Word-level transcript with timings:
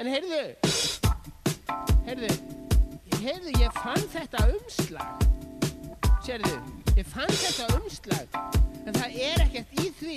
En 0.00 0.08
heyrðu, 0.08 0.54
heyrðu, 2.06 2.28
heyrðu, 3.20 3.50
ég 3.60 3.74
fann 3.82 4.06
þetta 4.08 4.46
umslag. 4.48 5.24
Sérðu, 6.24 6.54
ég 6.96 7.04
fann 7.04 7.28
þetta 7.28 7.66
umslag. 7.76 8.38
En 8.88 8.96
það 8.96 9.18
er 9.26 9.42
ekkert 9.44 9.74
í 9.82 9.90
því. 9.98 10.14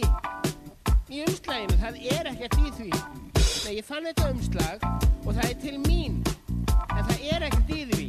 Í 1.11 1.19
umslaginu, 1.25 1.75
það 1.81 1.99
er 2.13 2.29
ekkert 2.31 2.55
í 2.61 2.71
því. 2.77 2.87
Nei, 2.93 3.73
ég 3.81 3.83
fann 3.89 4.07
þetta 4.07 4.29
umslag 4.31 4.85
og 5.25 5.33
það 5.33 5.49
er 5.49 5.59
til 5.65 5.75
mín. 5.83 6.15
En 6.87 7.03
það 7.09 7.27
er 7.33 7.47
ekkert 7.49 7.73
í 7.75 7.81
því. 7.91 8.07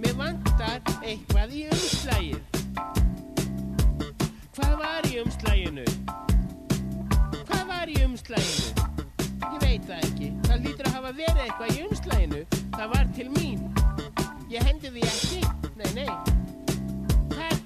Mér 0.00 0.16
vantar 0.22 0.80
eitthvað 1.02 1.52
í 1.52 1.66
umslagið. 1.74 2.40
Hvað 4.56 4.72
var 4.80 5.12
í 5.12 5.20
umslaginu? 5.26 5.86
Hvað 7.42 7.68
var 7.68 7.92
í 7.92 8.00
umslaginu? 8.06 8.91
Veit 9.72 9.86
það 9.88 10.02
ekki. 10.04 10.26
Það 10.44 10.66
lítur 10.66 10.88
að 10.88 10.96
hafa 10.98 11.10
verið 11.16 11.38
eitthvað 11.46 11.70
í 11.72 11.84
umslaginu. 11.86 12.40
Það 12.74 12.90
var 12.92 13.06
til 13.16 13.24
mín. 13.38 13.62
Ég 14.52 14.68
hendi 14.68 14.92
því 14.92 15.06
ekki. 15.08 15.40
Nei, 15.80 15.88
nei. 15.96 16.10
Þar, 17.32 17.60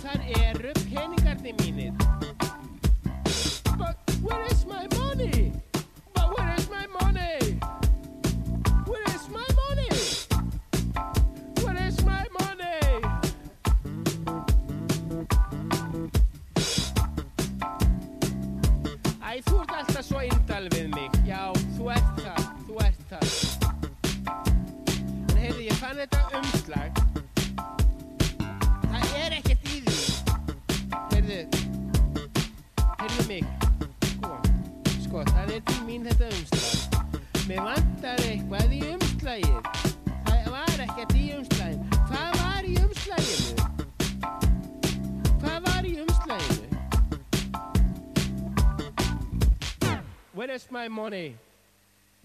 þar 0.00 0.30
eru 0.40 0.74
peningarnir 0.80 1.60
mínir. 1.62 2.09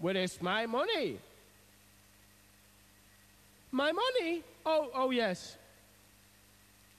Where 0.06 0.18
is 0.18 0.40
my 0.40 0.66
money? 0.66 1.18
My 3.72 3.90
money? 3.90 4.44
Oh, 4.64 4.88
oh 4.94 5.10
yes. 5.10 5.56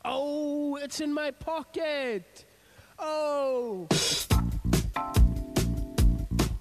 Oh, 0.03 0.75
it's 0.75 0.99
in 0.99 1.13
my 1.13 1.31
pocket. 1.31 2.43
Oh. 2.99 3.87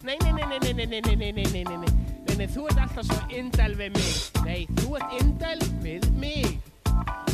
Nei, 0.04 0.16
nei, 0.22 0.30
nei, 0.30 0.46
nei, 0.46 0.58
nei, 0.60 0.72
nei, 0.72 0.86
nei, 0.86 1.00
nei, 1.02 1.32
nei, 1.32 1.32
nei, 1.32 1.64
nei, 1.64 1.64
nei, 1.64 2.36
nei, 2.38 2.46
þú 2.46 2.68
ert 2.70 2.78
alltaf 2.78 3.10
svo 3.10 3.20
indal 3.34 3.74
við 3.74 3.98
mig. 3.98 4.14
Nei, 4.46 4.62
þú 4.78 5.00
ert 5.00 5.18
indal 5.18 5.58
við 5.82 6.06
mig. 6.14 6.60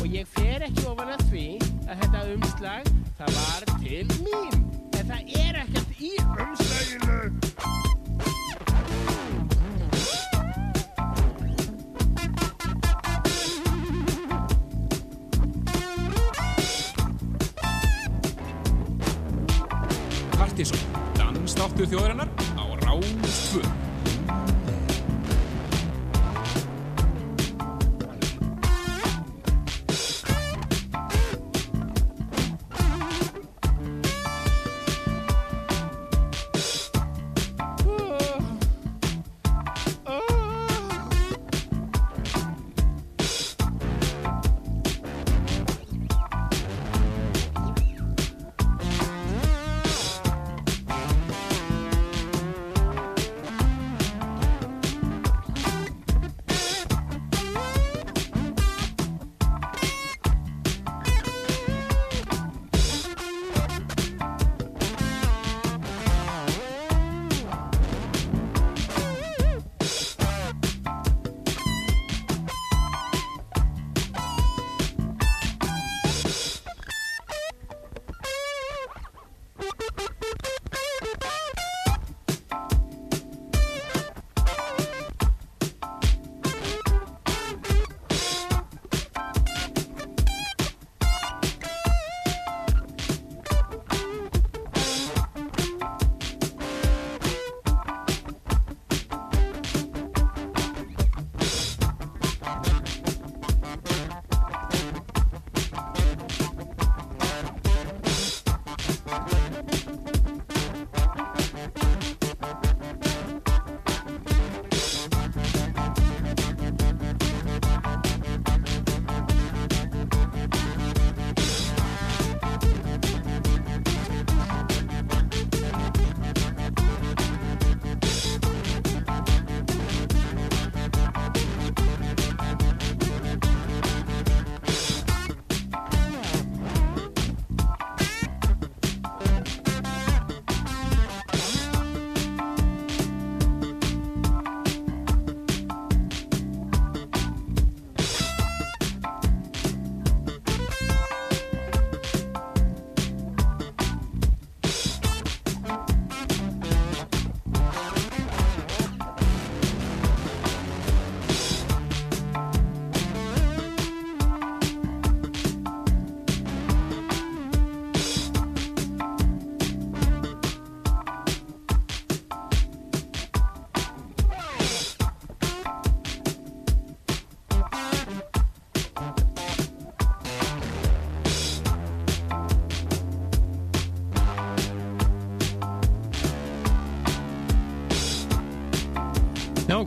Og 0.01 0.09
ég 0.09 0.25
fer 0.39 0.65
ekki 0.71 0.89
ofan 0.89 1.13
að 1.19 1.27
því 1.29 1.47
að 1.85 2.01
þetta 2.01 2.27
umslag, 2.33 2.93
það 3.21 3.37
var 3.37 3.73
til 3.77 4.05
mín. 4.25 4.69
En 4.97 5.05
það 5.05 5.35
er 5.45 5.65
ekkert 5.67 5.99
í 6.01 6.15
umslaginu. 6.33 7.52
Mattísson. 20.53 20.77
Danstáttur 21.17 21.87
þjóðarinnar 21.89 22.42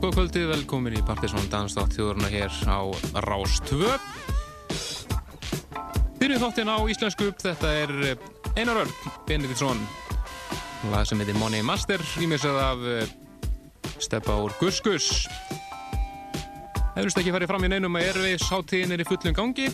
Já, 0.07 0.11
góð 0.13 0.21
kvöldi, 0.21 0.41
velkomin 0.47 0.93
í 0.95 1.01
Partisón 1.03 1.49
Danstátt 1.51 1.91
þjóðurna 1.97 2.29
hér 2.31 2.53
á 2.63 2.79
Rás 3.27 3.57
2 3.67 3.89
Fyrir 6.21 6.39
þáttinn 6.39 6.71
á 6.71 6.79
íslensku 6.87 7.27
þetta 7.35 7.73
er 7.75 7.91
eh, 8.13 8.23
Einar 8.55 8.85
Örn 8.85 8.93
Benediktsson. 9.27 9.83
Lag 10.93 11.03
sem 11.11 11.19
heitir 11.19 11.35
Money 11.35 11.59
Master 11.59 11.99
rýmisað 12.15 12.55
af 12.55 12.87
eh, 12.87 13.11
Steppa 13.99 14.39
úr 14.39 14.55
Guskus. 14.61 15.27
Hefurst 16.95 17.19
ekki 17.19 17.35
farið 17.35 17.51
fram 17.51 17.67
í 17.67 17.75
neinum 17.75 17.99
að 17.99 18.13
erfiðs 18.13 18.47
hátíðin 18.47 18.95
er 18.95 19.03
í 19.03 19.11
fullum 19.11 19.35
gangi. 19.35 19.67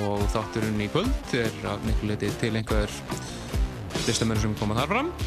Og 0.00 0.24
þátturinn 0.32 0.80
í 0.80 0.88
kvöld 0.88 1.36
er 1.36 1.64
að 1.74 1.84
miklu 1.90 2.14
leiti 2.14 2.32
til 2.40 2.56
einhver 2.56 2.88
listamönnum 4.06 4.48
sem 4.48 4.62
koma 4.62 4.80
þar 4.80 4.94
fram 4.96 5.18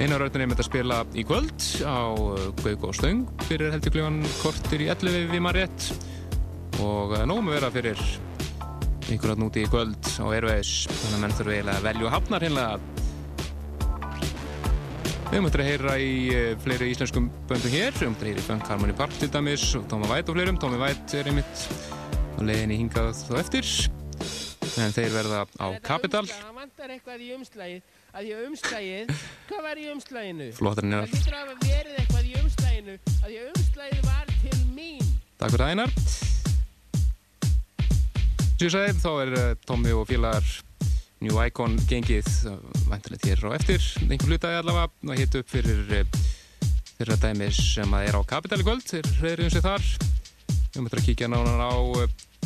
Einar 0.00 0.22
Rautin 0.22 0.40
er 0.40 0.48
með 0.48 0.62
að 0.62 0.66
spila 0.70 0.98
í 1.12 1.22
kvöld 1.28 1.64
á 1.84 2.08
uh, 2.16 2.46
Gauk 2.62 2.86
og 2.88 2.94
Stöng. 2.96 3.26
Fyrir 3.44 3.74
heldur 3.74 3.92
klíman 3.92 4.22
kortur 4.40 4.80
í 4.80 4.86
11 4.88 5.26
við 5.28 5.42
maður 5.44 5.58
rétt. 5.60 5.88
Og 6.80 7.12
uh, 7.18 7.24
nógum 7.28 7.50
að 7.50 7.58
vera 7.58 7.70
fyrir 7.74 8.00
einhvern 9.10 9.34
veginn 9.34 9.44
úti 9.50 9.66
í 9.66 9.68
kvöld 9.68 10.00
á 10.16 10.24
Airways. 10.24 10.72
Þannig 10.88 11.18
að 11.18 11.22
menn 11.26 11.36
þurfa 11.36 11.54
eiginlega 11.58 11.76
að 11.82 11.86
velja 11.90 12.08
og 12.08 12.14
hafnar 12.16 12.46
hérna 12.48 12.66
Við 15.30 15.36
höfum 15.36 15.50
eftir 15.50 15.66
að 15.66 15.68
heyra 15.68 16.00
í 16.00 16.10
uh, 16.32 16.48
fleiri 16.64 16.90
íslenskum 16.94 17.30
böndum 17.52 17.76
hér, 17.76 17.92
við 17.92 18.00
höfum 18.00 18.16
eftir 18.16 18.24
að 18.24 18.32
heyra 18.32 18.40
í 18.40 18.48
Funk 18.48 18.72
Harmony 18.72 18.98
Park 19.04 19.20
til 19.20 19.30
dæmis 19.36 19.68
og 19.76 19.84
Tóma 19.92 20.08
Væt 20.14 20.32
og 20.32 20.40
fleirum, 20.40 20.64
Tómi 20.64 20.80
Væt 20.80 21.18
er 21.20 21.28
einmitt 21.28 21.68
á 22.34 22.40
leiðinni 22.40 22.80
hingað 22.80 23.12
þá 23.28 23.34
eftir. 23.44 23.68
En 24.80 24.96
þeir 24.96 25.12
verða 25.12 25.44
á 25.60 25.66
Capital 25.84 26.24
Það 26.30 26.56
vantar 26.56 26.94
eitthvað 26.94 27.26
í 27.26 27.34
umslægið 27.36 27.99
að 28.10 28.26
því 28.26 28.38
umslægið, 28.48 29.10
hvað 29.48 29.62
var 29.66 29.78
í 29.78 29.84
umslæginu? 29.92 30.48
Flottarinn 30.56 30.96
er 30.96 31.04
Það 31.04 31.14
lítur 31.14 31.36
að 31.36 31.42
hafa 31.44 31.54
verið 31.62 31.98
eitthvað 32.00 32.24
í 32.26 32.32
umslæginu 32.40 32.96
að 33.10 33.28
því 33.28 33.38
umslægið 33.50 34.02
var 34.08 34.32
til 34.40 34.58
mín. 34.74 35.12
Takk 35.40 35.54
fyrir 35.54 35.66
ég 38.60 38.74
sagði, 38.74 38.96
þá 39.00 39.10
er 39.22 39.30
uh, 39.38 39.46
Tommi 39.64 39.94
og 39.96 40.04
félagar 40.10 40.50
New 41.24 41.38
Icon 41.44 41.78
gengið 41.88 42.28
uh, 42.50 42.58
væntilegt 42.90 43.28
hér 43.30 43.46
á 43.46 43.50
eftir. 43.56 43.86
Einhver 44.04 44.34
hlutaði 44.34 44.60
allavega 44.60 45.14
að 45.14 45.22
hita 45.22 45.40
upp 45.40 45.54
fyrir 45.54 45.80
þeirra 46.98 47.16
dæmis 47.22 47.60
sem 47.76 47.96
að 47.96 48.10
er 48.10 48.18
á 48.18 48.22
Kapitali 48.34 48.66
kvöld. 48.66 48.84
Þeir 48.90 49.08
reyðum 49.22 49.54
sig 49.54 49.64
þar. 49.64 49.86
Við 50.74 50.82
möttum 50.84 51.00
að 51.00 51.06
kíkja 51.06 51.30
nánar 51.30 51.62
á 51.62 51.72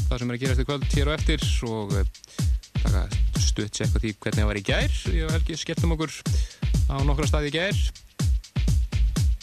það 0.05 0.19
sem 0.21 0.31
er 0.31 0.37
að 0.37 0.43
gera 0.45 0.55
eftir 0.55 0.69
kvöld 0.69 0.87
hér 0.93 1.11
á 1.11 1.17
eftir 1.17 1.49
og 1.67 1.97
taka 2.85 3.05
stutt 3.41 3.83
sekk 3.83 3.97
á 3.97 3.99
því 3.99 4.15
hvernig 4.21 4.41
það 4.43 4.51
var 4.53 4.61
í 4.63 4.67
gær 4.71 4.97
ég 5.11 5.27
og 5.27 5.37
Helgi 5.37 5.61
skelltum 5.61 5.97
okkur 5.97 6.17
á 6.93 6.97
nokkra 7.03 7.31
staði 7.31 7.53
í 7.53 7.57
gær 7.59 7.85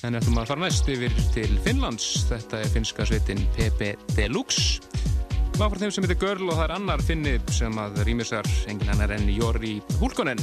En 0.02 0.18
ætlum 0.18 0.40
að 0.42 0.48
fara 0.50 0.64
næst 0.64 0.88
yfir 0.90 1.14
til 1.30 1.52
Finnlands. 1.62 2.06
Þetta 2.26 2.64
er 2.64 2.72
finska 2.74 3.06
sveitin 3.06 3.44
Pepe 3.54 3.92
Deluxe. 4.16 4.82
Lag 5.60 5.70
frá 5.70 5.78
þeim 5.78 5.94
sem 5.94 6.08
heitir 6.08 6.18
Girl 6.24 6.48
og 6.48 6.56
það 6.58 6.64
er 6.64 6.74
annar 6.80 7.04
finni 7.06 7.36
sem 7.54 7.78
að 7.78 8.02
rýmisar 8.08 8.50
engin 8.72 8.90
annar 8.96 9.14
enn 9.14 9.30
Jóri 9.30 9.76
Húlkonen. 10.00 10.42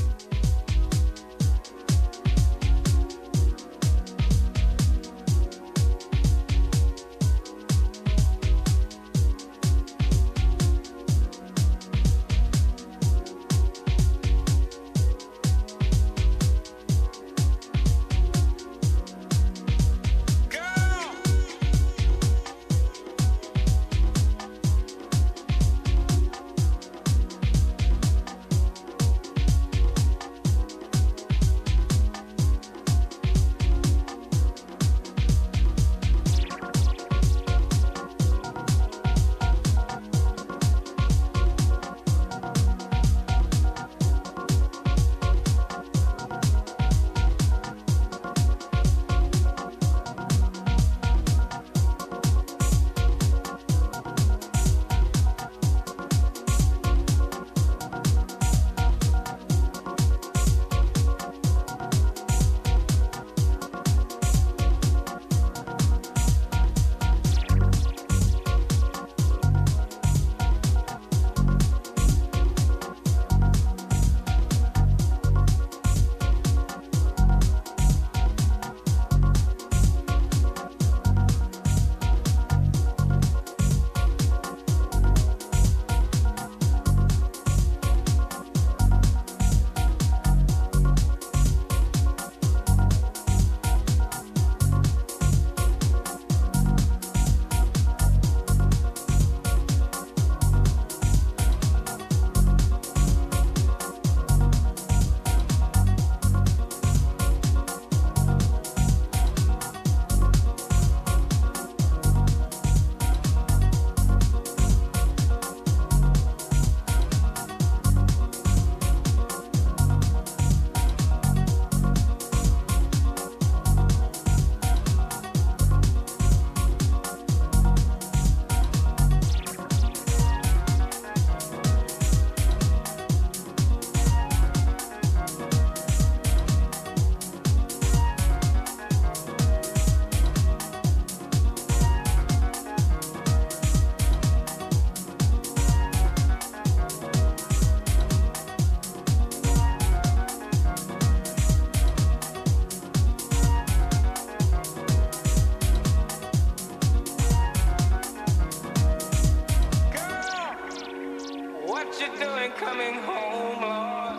what 161.78 162.00
you 162.00 162.08
doing 162.18 162.50
coming 162.52 162.94
home, 163.02 163.62
Lord. 163.62 164.18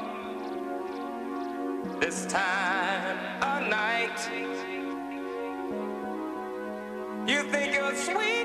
This 2.00 2.26
time 2.26 3.18
of 3.44 3.68
night, 3.68 4.18
you 7.28 7.44
think 7.52 7.74
you're 7.74 7.96
sweet. 7.96 8.39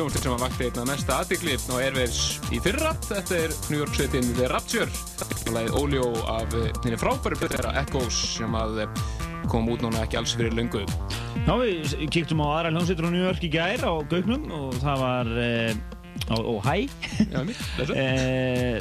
Hljómsveit 0.00 0.24
sem 0.24 0.32
að 0.32 0.42
vakti 0.46 0.66
einna 0.70 0.82
mesta 0.88 1.16
aðdegli 1.20 1.54
á 1.60 1.74
Airwaves 1.76 2.20
í 2.56 2.60
fyrra. 2.64 2.94
Þetta 3.04 3.34
er 3.36 3.52
New 3.68 3.80
York 3.82 3.98
sveitin 3.98 4.30
The 4.38 4.46
Rapture. 4.48 4.86
Og 5.26 5.50
lagið 5.52 5.76
Óljó 5.76 6.06
af 6.24 6.54
þinni 6.54 6.94
eh, 6.94 7.00
frábæri 7.02 7.36
plötu 7.36 7.58
þeirra 7.58 7.74
Echoes 7.82 8.20
sem 8.38 8.56
að 8.56 8.80
eh, 8.86 9.02
kom 9.52 9.68
út 9.68 9.84
núna 9.84 10.06
ekki 10.06 10.16
alls 10.22 10.32
fyrir 10.38 10.56
lungu. 10.56 10.86
Já, 11.44 11.52
við 11.60 11.92
kíktum 12.16 12.40
á 12.40 12.46
aðra 12.48 12.72
hljómsveitur 12.72 13.10
á 13.10 13.12
New 13.12 13.26
York 13.26 13.44
í 13.44 13.52
gær 13.52 13.84
á 13.84 13.92
Gauknum 14.14 14.48
og 14.56 14.80
það 14.80 15.04
var 15.04 15.32
eh, 15.44 15.76
og 16.38 16.64
hæ. 16.64 16.74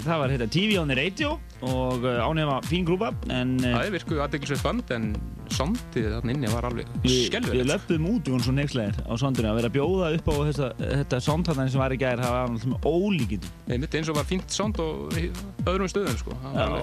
Það 0.08 0.16
var 0.24 0.38
hérna 0.38 0.48
TV 0.56 0.80
on 0.80 0.94
the 0.94 1.02
radio 1.02 1.36
og 1.66 2.06
ánefa 2.06 2.60
fín 2.68 2.88
grúpa 2.88 3.12
en 3.34 3.58
það 3.62 3.84
er 3.84 3.94
virkuð 3.98 4.24
aðdeglisveit 4.26 4.64
band 4.64 4.94
en 4.96 5.12
sondið 5.54 6.10
þarna 6.14 6.34
inni 6.36 6.52
var 6.52 6.68
alveg 6.70 6.90
skellverið. 7.04 7.62
Við 7.62 7.70
löpum 7.70 8.10
út 8.14 8.30
og 8.30 8.36
hún 8.38 8.46
svo 8.46 8.56
nexlegar 8.56 9.00
á 9.04 9.14
sondinu 9.20 9.52
að 9.52 9.60
vera 9.60 9.72
að 9.72 9.78
bjóða 9.78 10.10
upp 10.18 10.30
á 10.30 10.34
þetta, 10.50 10.70
þetta 10.84 11.22
sondhannan 11.26 11.72
sem 11.74 11.84
var 11.84 11.96
í 11.96 12.00
gæðir 12.00 12.24
það 12.24 12.36
var 12.36 12.48
alltaf 12.48 12.72
með 12.74 12.90
ólíkinn. 12.94 13.50
Nei, 13.70 13.78
mitt 13.84 14.00
eins 14.00 14.12
og 14.12 14.20
var 14.20 14.30
fínt 14.30 14.56
sond 14.56 14.82
og 14.84 15.18
öðrum 15.66 15.92
stöðum 15.92 16.22
sko. 16.22 16.38
Það 16.46 16.60
var 16.60 16.74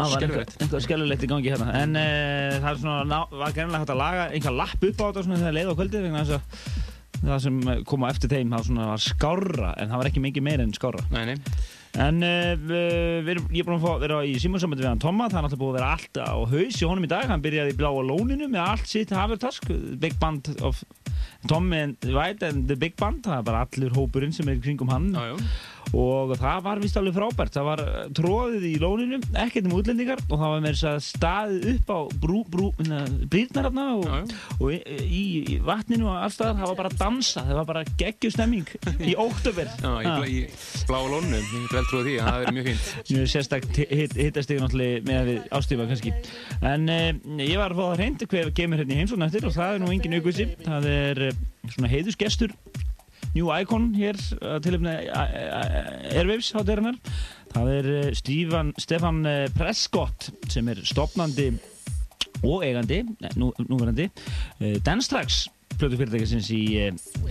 alveg 0.00 0.68
var 0.70 0.84
skellverið 0.84 1.26
í 1.26 1.30
gangi 1.30 1.52
hérna. 1.54 1.72
En 1.80 1.98
uh, 1.98 2.60
það 2.62 2.84
svona, 2.84 3.24
var 3.32 3.56
gennilega 3.56 3.82
hægt 3.82 3.94
að 3.94 4.00
laga 4.02 4.28
einhver 4.30 4.56
lapp 4.58 4.86
upp 4.90 5.02
á 5.02 5.06
þetta 5.08 5.26
svona 5.26 5.42
þegar 5.42 5.58
leið 5.58 5.70
á 5.70 5.74
að 6.20 6.38
það 7.20 7.42
sem 7.44 7.58
kom 7.88 8.06
á 8.06 8.08
eftir 8.08 8.32
þeim 8.32 8.54
það 8.56 8.78
var 8.80 9.02
skára 9.04 9.74
en 9.76 9.90
það 9.90 10.00
var 10.00 10.08
ekki 10.10 10.22
mikið 10.24 10.46
meira 10.46 10.64
en 10.64 10.72
skára. 10.76 11.02
Nei, 11.12 11.34
nei. 11.34 11.36
En 11.98 12.22
uh, 12.22 12.52
við, 12.60 13.40
ég 13.50 13.64
er 13.64 13.66
búinn 13.66 13.80
að 13.82 14.04
vera 14.04 14.20
í 14.22 14.36
símonsambandi 14.38 14.84
við 14.84 14.90
hann 14.92 15.02
Tomma, 15.02 15.26
það 15.32 15.40
er 15.40 15.48
alltaf 15.48 15.62
búið 15.62 15.72
að 15.72 15.78
vera 15.80 15.90
allt 15.96 16.20
á 16.22 16.36
haus 16.52 16.78
í 16.78 16.86
honum 16.86 17.08
í 17.08 17.10
dag, 17.10 17.26
hann 17.32 17.42
byrjaði 17.42 17.74
í 17.74 17.78
bláa 17.80 18.04
lóninu 18.06 18.46
með 18.46 18.62
allt 18.62 18.86
sitt 18.92 19.14
havertask, 19.16 19.66
Big 19.98 20.14
Band 20.22 20.52
of 20.62 20.84
Tommy 21.50 21.82
and 21.88 22.10
White 22.14 22.46
and 22.46 22.70
the 22.70 22.78
Big 22.78 22.94
Band, 23.00 23.24
það 23.26 23.40
er 23.40 23.50
bara 23.50 23.66
allur 23.66 23.98
hópurinn 23.98 24.36
sem 24.36 24.48
er 24.52 24.62
kringum 24.62 24.92
hann. 24.94 25.10
Já 25.18 25.34
og 25.96 26.34
það 26.38 26.62
var 26.66 26.82
vist 26.82 26.98
alveg 27.00 27.16
frábært. 27.16 27.54
Það 27.56 27.68
var 27.70 27.82
eh, 27.84 28.00
tróðið 28.16 28.66
í 28.70 28.74
lóninu 28.82 29.20
ekkert 29.44 29.68
um 29.68 29.76
útlendingar 29.78 30.22
og 30.28 30.36
það 30.36 30.54
var 30.54 30.64
með 30.64 30.76
þess 30.76 30.88
að 30.90 31.00
staðið 31.08 31.68
upp 31.74 31.90
á 31.90 31.98
brú, 32.22 32.42
brú, 32.50 32.68
hérna, 32.78 33.00
brýrnarafna 33.32 33.86
og, 33.96 34.34
og 34.58 34.74
í, 34.74 34.80
í, 35.06 35.24
í 35.56 35.58
vatninu 35.64 36.10
og 36.10 36.20
allstað 36.20 36.60
það 36.60 36.72
var 36.72 36.80
bara 36.82 36.92
að 36.92 36.98
dansa, 37.00 37.44
það 37.48 37.60
var 37.60 37.68
bara 37.72 37.84
geggjustemming 38.00 38.74
í 39.10 39.16
óttöver 39.18 39.70
Já, 39.80 39.90
í, 39.90 40.10
blá, 40.10 40.28
í 40.30 40.40
blá 40.88 40.98
veit 41.70 41.74
vel 41.74 41.84
trúið 41.88 42.08
því 42.08 42.16
það 42.26 42.44
er 42.44 42.54
mjög 42.56 42.68
fínt. 42.70 42.90
Mjög 43.10 43.30
sérstakt 43.34 43.80
hittast 43.80 44.52
ég 44.54 44.62
náttúrulega 44.62 45.04
með 45.06 45.30
við 45.30 45.40
ástífa 45.58 45.88
kannski. 45.90 46.14
En 46.70 46.86
eh, 46.92 47.10
ég 47.46 47.60
var 47.60 47.74
að 47.74 47.80
fá 47.80 47.84
það 47.86 47.96
hreint 48.00 48.26
hver 48.34 48.52
kemur 48.56 48.82
hérna 48.82 48.96
í 48.96 49.00
heimsóna 49.00 49.30
eftir 49.30 49.48
og 49.48 49.56
það 49.56 49.76
er 49.76 49.82
nú 49.82 49.90
engin 49.94 50.18
aukvisi 50.18 50.48
það 50.64 50.88
er 50.92 51.24
eh, 51.30 51.42
svona 51.74 51.92
heiðusgestur 51.92 52.54
New 53.34 53.50
Icon 53.54 53.92
hér 53.94 54.18
til 54.64 54.78
með 54.82 55.10
Airwaves 55.10 56.50
hátegurinnar. 56.56 56.98
Það 57.50 57.70
er 57.74 57.88
eh, 57.98 58.72
Stefan, 58.78 59.22
eh, 59.26 59.46
Prescott 59.56 60.30
sem 60.50 60.68
er 60.70 60.82
stopnandi 60.86 61.50
og 62.46 62.62
eigandi, 62.64 63.02
nú, 63.38 63.50
núverandi, 63.66 64.08
eh, 64.60 64.76
Danstrax 64.86 65.48
plötufyrirtækisins 65.80 66.50
í, 66.52 66.62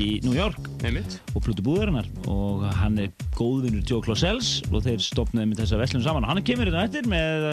í 0.02 0.08
New 0.24 0.34
York 0.34 0.58
Einmitt. 0.82 1.20
og 1.36 1.44
plötubúðarinnar 1.46 2.08
og 2.32 2.64
hann 2.80 2.98
er 3.04 3.12
góðvinnur 3.38 3.84
Joe 3.86 4.02
Closells 4.02 4.64
og 4.72 4.82
þeir 4.88 5.04
stopnaði 5.04 5.52
með 5.52 5.62
þessa 5.64 5.82
veslun 5.84 6.06
saman 6.06 6.26
og 6.26 6.34
hann 6.34 6.48
kemur 6.48 6.72
hérna 6.72 6.88
eftir 6.88 7.10
með 7.12 7.46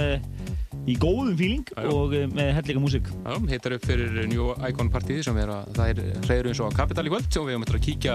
í 0.87 0.97
góðum 1.01 1.35
fíling 1.39 1.65
og 1.91 2.15
með 2.37 2.53
helliga 2.61 2.83
músík. 2.83 3.11
Já, 3.25 3.35
hittar 3.51 3.77
upp 3.77 3.87
fyrir 3.89 4.11
New 4.31 4.53
Icon 4.69 4.93
partíði 4.93 5.27
sem 5.27 5.39
er 5.43 5.49
að 5.57 5.63
það 5.79 5.87
er 5.93 5.99
hreyður 6.27 6.51
eins 6.53 6.61
og 6.63 6.69
að 6.71 6.79
Capital 6.83 7.07
í 7.07 7.11
kvöld 7.15 7.31
og 7.41 7.45
við 7.47 7.53
höfum 7.57 7.67
eftir 7.67 7.79
að 7.81 7.87
kíkja 7.89 8.15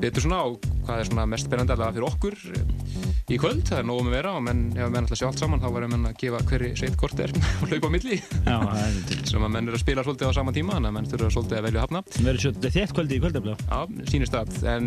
betur 0.00 0.24
svona 0.24 0.40
á 0.40 0.46
hvað 0.86 0.96
er 1.00 1.06
svona 1.10 1.24
mest 1.28 1.44
spennandi 1.46 1.72
alveg 1.74 1.94
fyrir 1.96 2.08
okkur 2.08 2.34
í 3.30 3.38
kvöld, 3.38 3.62
það 3.68 3.78
er 3.78 3.86
nógum 3.86 4.08
að 4.10 4.14
vera 4.16 4.30
og 4.34 4.42
menn, 4.42 4.62
ef 4.74 4.88
menn 4.90 5.04
ætla 5.06 5.14
að 5.14 5.20
sjá 5.20 5.28
allt 5.28 5.42
saman 5.42 5.60
þá 5.62 5.68
verður 5.70 5.92
menn 5.92 6.08
að 6.08 6.16
gefa 6.22 6.40
hverri 6.48 6.70
sveit 6.78 6.96
kort 6.98 7.18
er 7.22 7.30
og 7.60 7.66
hlaupa 7.70 7.86
á 7.86 7.94
milli. 7.94 8.16
Sem 9.30 9.44
að 9.44 9.52
menn 9.54 9.66
eru 9.68 9.76
að 9.78 9.84
spila 9.84 10.04
svolítið 10.06 10.32
á 10.32 10.38
sama 10.40 10.54
tíma 10.56 10.74
þannig 10.76 10.90
að 10.90 10.96
menn 10.96 11.10
þurfa 11.12 11.34
svolítið 11.36 11.58
að 11.60 11.66
velja 11.68 11.78
að 11.78 11.84
hafna. 11.86 12.00
Það 12.10 12.26
verður 12.30 12.42
svolítið 12.46 12.70
þétt 12.78 12.94
kvöldi 12.96 13.14
í 13.14 13.22
kvöldaflá 13.22 13.54
Já, 13.60 13.80
sínist 14.10 14.34
að, 14.40 14.48
en 14.74 14.84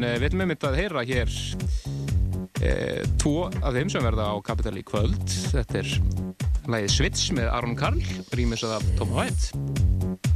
lægið 6.72 6.94
Svits 6.96 7.32
með 7.36 7.50
Aron 7.58 7.76
Karl 7.80 8.00
rýmis 8.38 8.64
að 8.68 8.86
Tom 9.00 9.12
White 9.16 10.33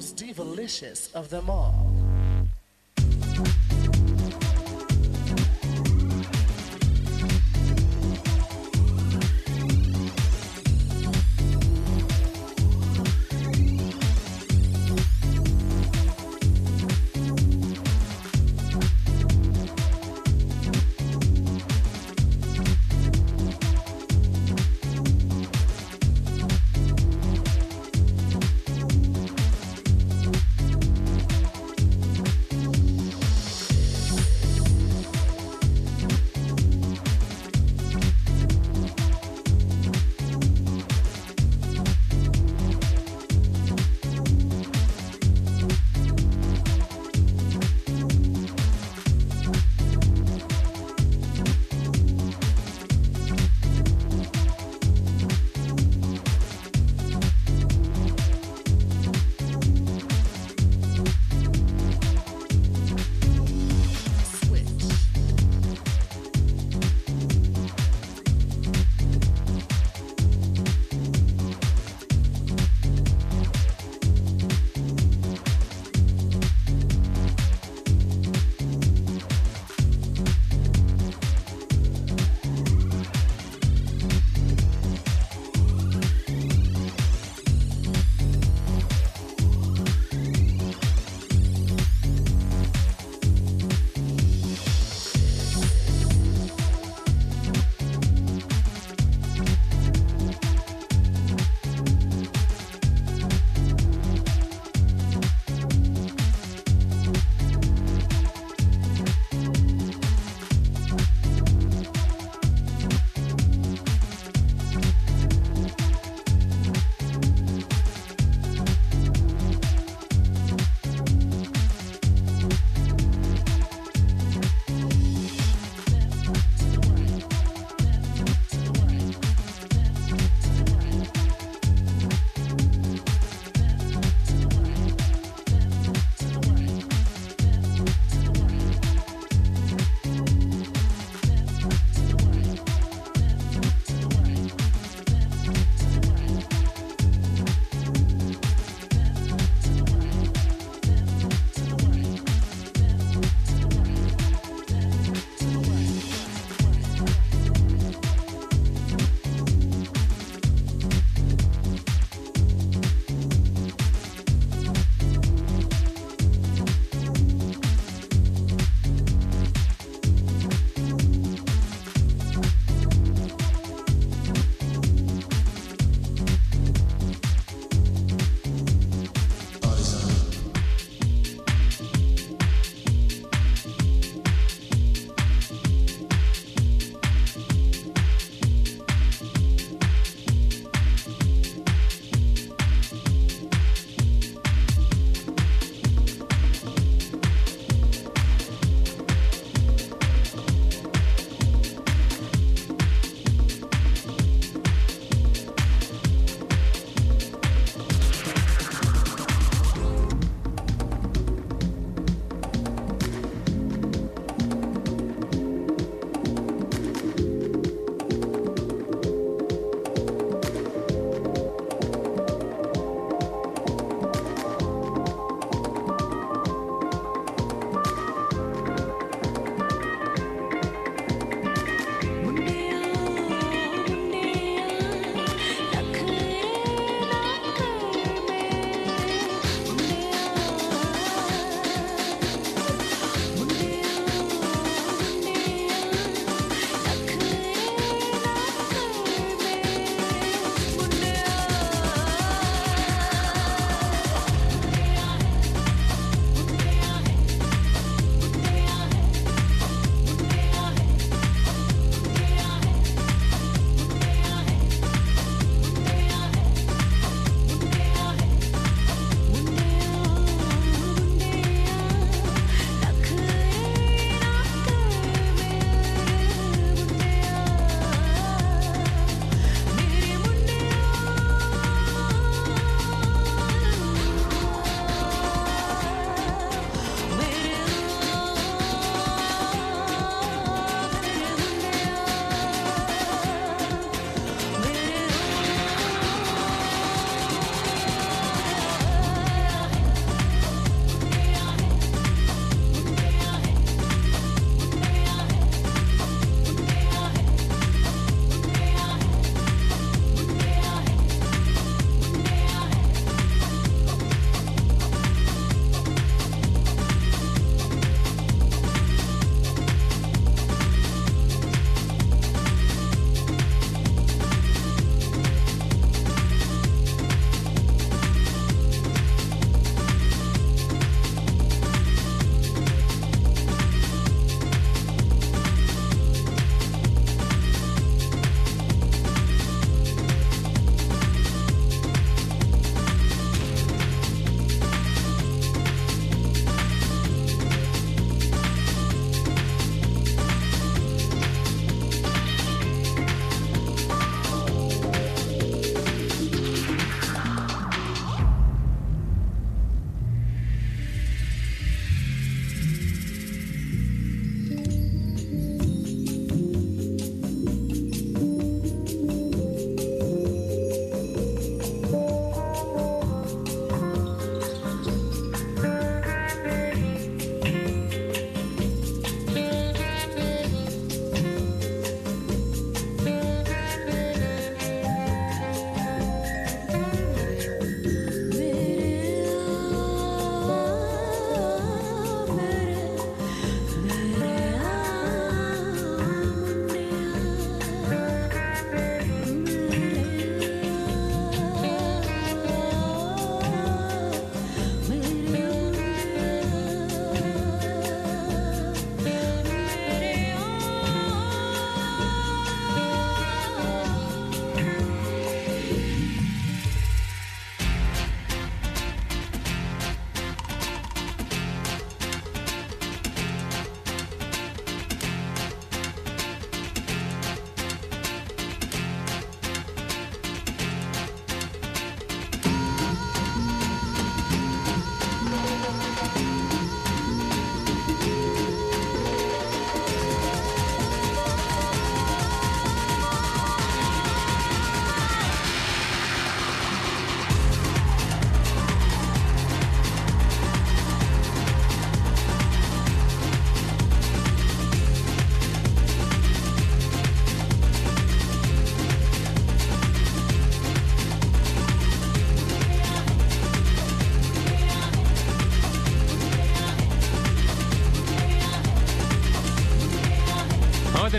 most 0.00 0.16
divalicious 0.16 1.14
of 1.14 1.28
them 1.28 1.50
all. 1.50 1.89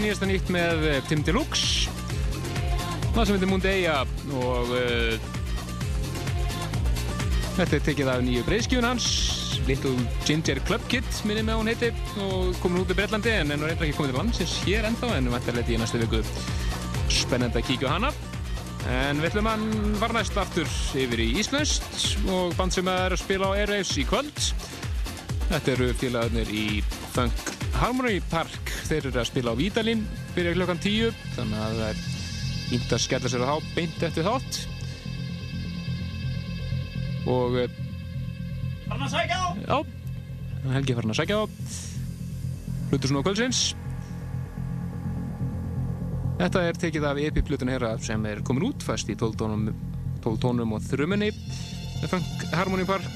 Með 0.01 0.07
nýjasta 0.07 0.27
nýtt 0.29 0.47
með 0.49 0.83
eh, 0.89 0.99
Tim 1.05 1.19
Deluxe. 1.21 1.91
Það 3.13 3.25
sem 3.27 3.35
heitir 3.35 3.49
Mundeia 3.51 3.95
og 4.39 4.71
uh, 4.73 5.27
þetta 7.57 7.75
er 7.77 7.83
tekið 7.85 8.09
af 8.09 8.23
nýju 8.25 8.45
breyðskjun 8.47 8.87
hans 8.87 9.09
Little 9.67 9.93
Ginger 10.25 10.61
Club 10.65 10.87
Kid 10.89 11.05
minni 11.27 11.43
með 11.45 11.59
hún 11.59 11.69
heiti 11.69 11.91
og 12.23 12.55
komin 12.63 12.81
út 12.81 12.93
í 12.93 12.97
Breitlandi 12.97 13.35
en 13.35 13.53
er 13.53 13.61
reyndar 13.61 13.85
ekki 13.85 13.97
komið 13.99 14.13
til 14.13 14.19
landsins 14.21 14.57
hér 14.63 14.89
ennþá 14.89 15.11
en 15.19 15.29
vantarlega 15.35 15.75
í 15.75 15.79
næstu 15.83 16.01
viku. 16.01 16.23
Spennandi 17.11 17.61
að 17.61 17.67
kíkja 17.69 17.91
á 17.91 17.95
hana. 17.99 18.13
En 18.89 19.21
við 19.21 19.29
ætlum 19.35 19.51
að 19.51 19.69
var 20.01 20.17
næst 20.17 20.41
aftur 20.41 20.75
yfir 20.97 21.25
í 21.27 21.29
Íslandst 21.43 22.25
og 22.31 22.57
band 22.57 22.73
sem 22.73 22.89
er 22.89 23.13
að 23.13 23.21
spila 23.21 23.53
á 23.53 23.59
Airwaves 23.59 23.93
í 24.01 24.07
kvöld. 24.09 24.49
Þetta 25.51 25.75
eru 25.75 25.93
félagarnir 25.99 26.55
í 26.55 26.67
Funk 27.11 27.51
Harmony 27.77 28.17
Park 28.31 28.50
þeir 28.91 29.07
eru 29.07 29.21
að 29.21 29.29
spila 29.29 29.53
á 29.55 29.59
Vídalín 29.59 30.01
fyrir 30.35 30.57
klokkan 30.57 30.81
10 30.83 31.15
þannig 31.37 31.61
að 31.63 31.77
það 31.79 31.89
er 31.91 32.01
ínt 32.75 32.93
að 32.95 33.03
skella 33.03 33.31
sér 33.31 33.43
að 33.45 33.51
þá 33.51 33.69
beint 33.75 34.03
eftir 34.07 34.27
þátt. 34.27 34.59
Og 37.31 37.57
eh, 37.61 37.77
Farin 38.91 39.05
að 39.07 39.13
sækja 39.13 39.37
á! 39.39 39.47
já, 39.63 39.77
Helgi 40.75 40.95
farin 40.97 41.13
að 41.13 41.19
sækja 41.21 41.37
á. 41.39 41.43
Hlutur 42.91 43.11
svona 43.11 43.21
á 43.23 43.25
kvöldsins. 43.27 43.61
Þetta 46.41 46.63
er 46.67 46.79
tekið 46.81 47.05
af 47.07 47.21
epiplutuna 47.21 47.75
herra 47.75 47.91
sem 48.03 48.25
er 48.27 48.41
komin 48.43 48.65
út 48.71 48.83
fast 48.83 49.11
í 49.13 49.15
12 49.15 49.37
tónum, 49.39 49.69
12 50.25 50.41
tónum 50.41 50.75
og 50.75 50.83
þrumunni 50.89 51.29
Funk 52.11 52.47
Harmony 52.51 52.87
Park. 52.89 53.07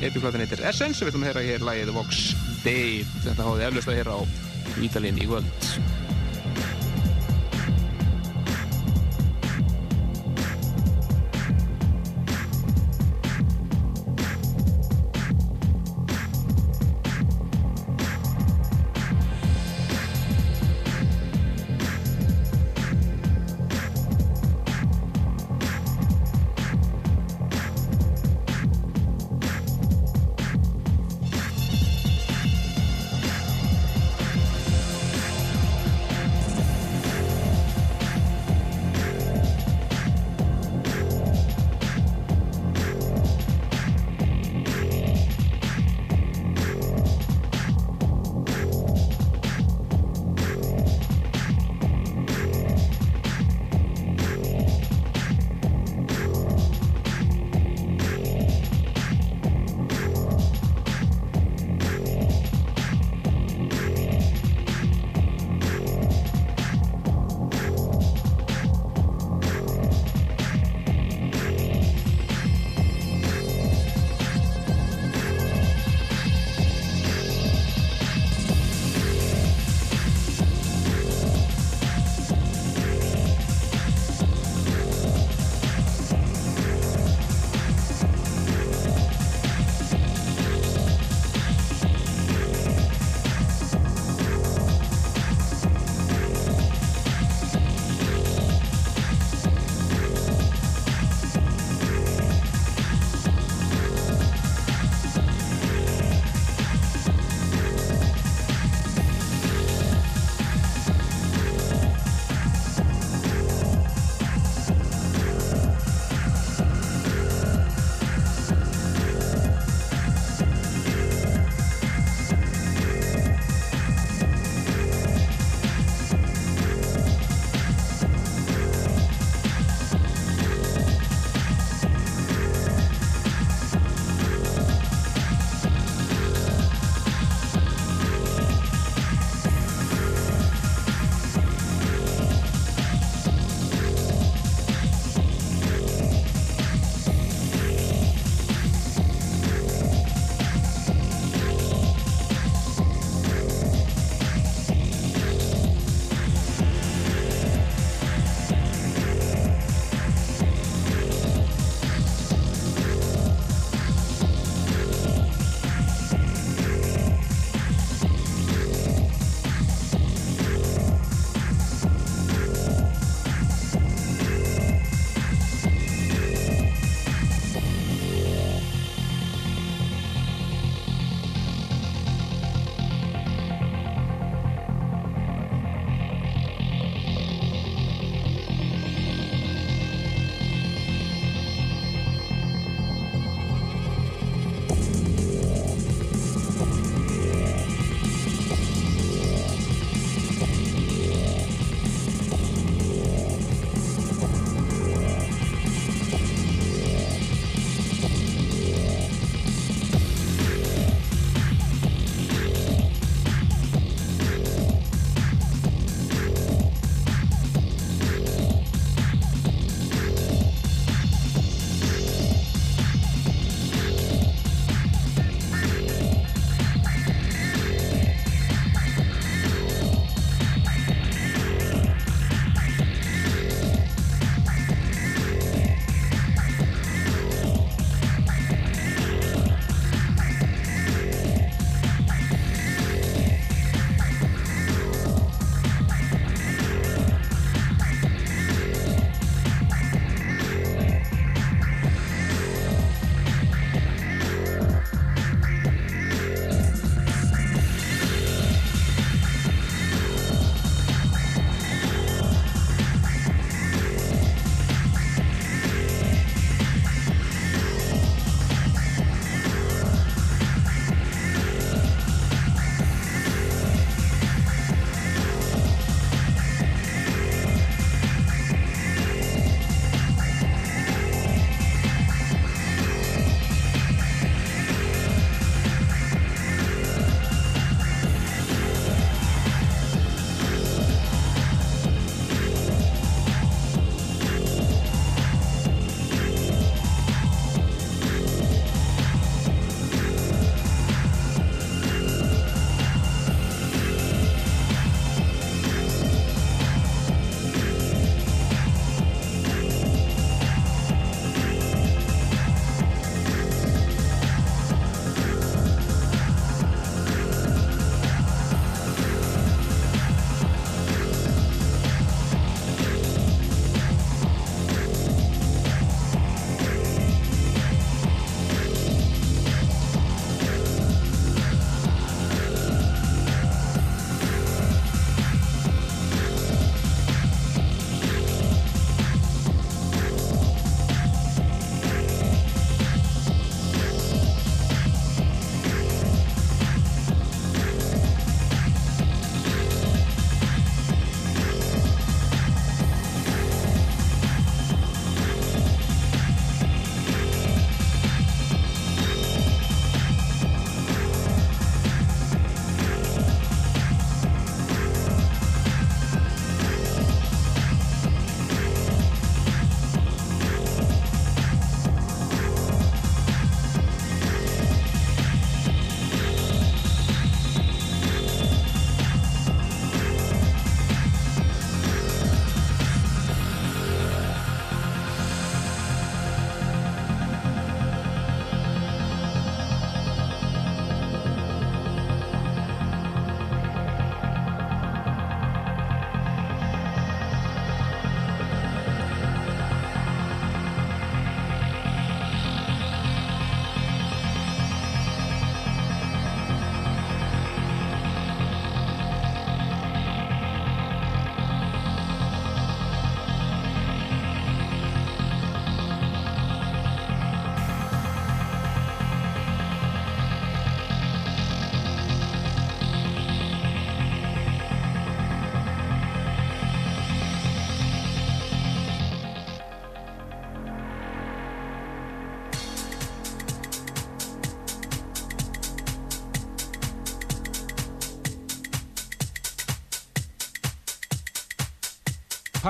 Epiplatan 0.00 0.46
heitir 0.46 0.64
Essence 0.64 1.02
við 1.02 1.12
ætlum 1.12 1.26
að 1.26 1.32
heyra 1.32 1.44
hér 1.50 1.66
lagið 1.66 1.92
Vox 1.98 2.22
Day 2.64 3.02
þetta 3.26 3.50
háði 3.50 3.68
eflust 3.68 3.92
að 3.92 4.00
heyra 4.00 4.16
á 4.16 4.41
Vítalinn 4.82 5.20
í 5.22 5.28
kvöld 5.30 5.61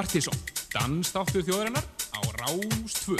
Partizón, 0.03 0.35
dansdáttur 0.75 1.45
þjóðarinnar 1.47 1.87
á 2.11 2.21
Rástfö. 2.43 3.15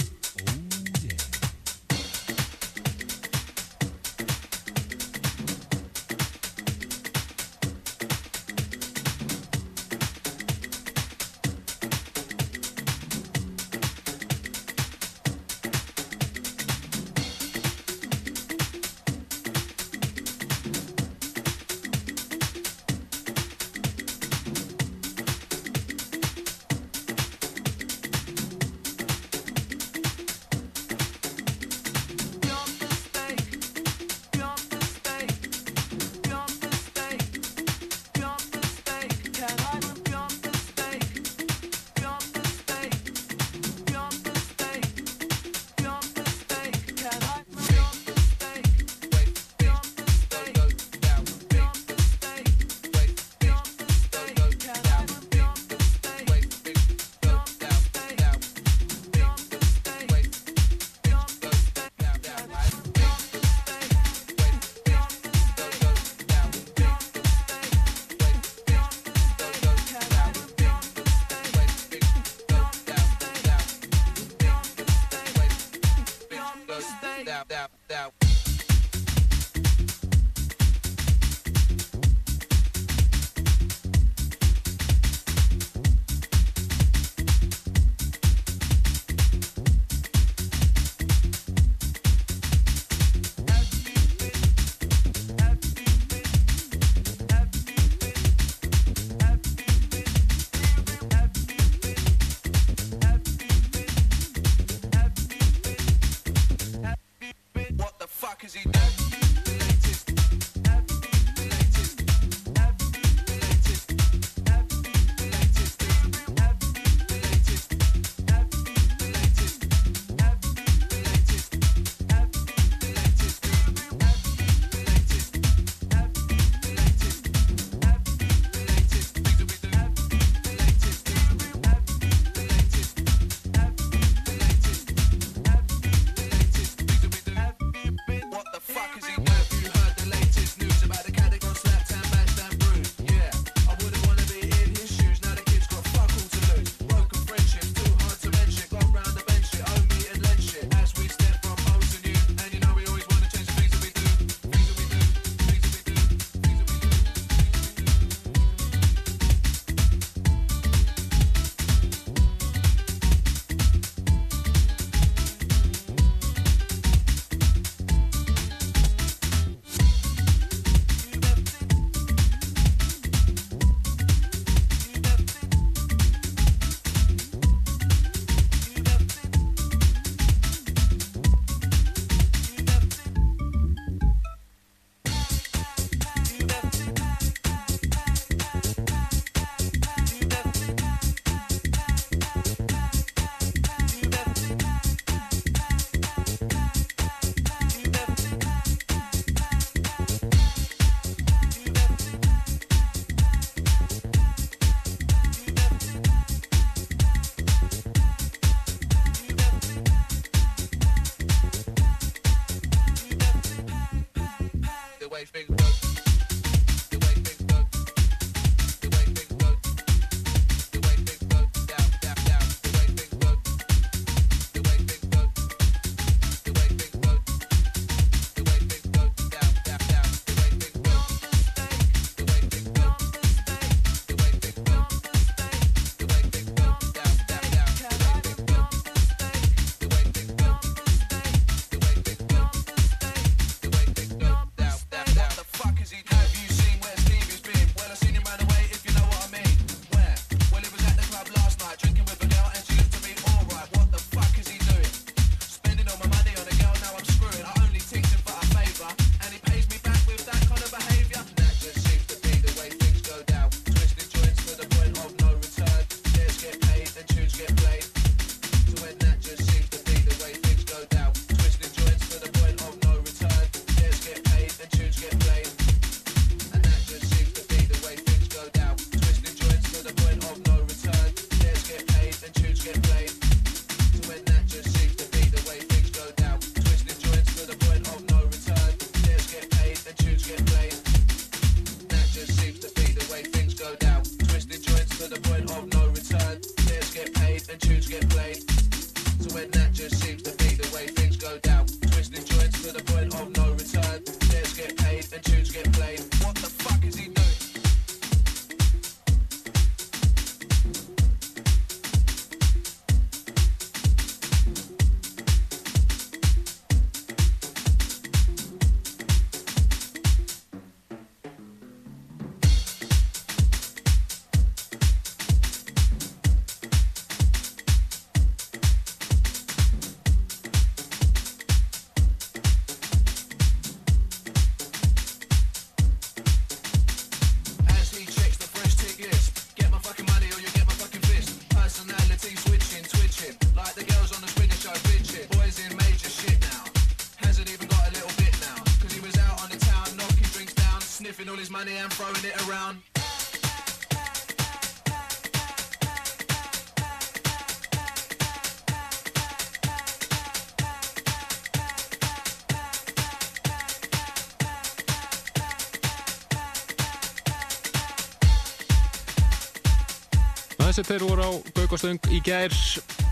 Þeir 370.87 371.05
voru 371.07 371.27
á 371.27 371.31
Gaukastöng 371.57 372.11
í 372.13 372.19
gær 372.25 372.53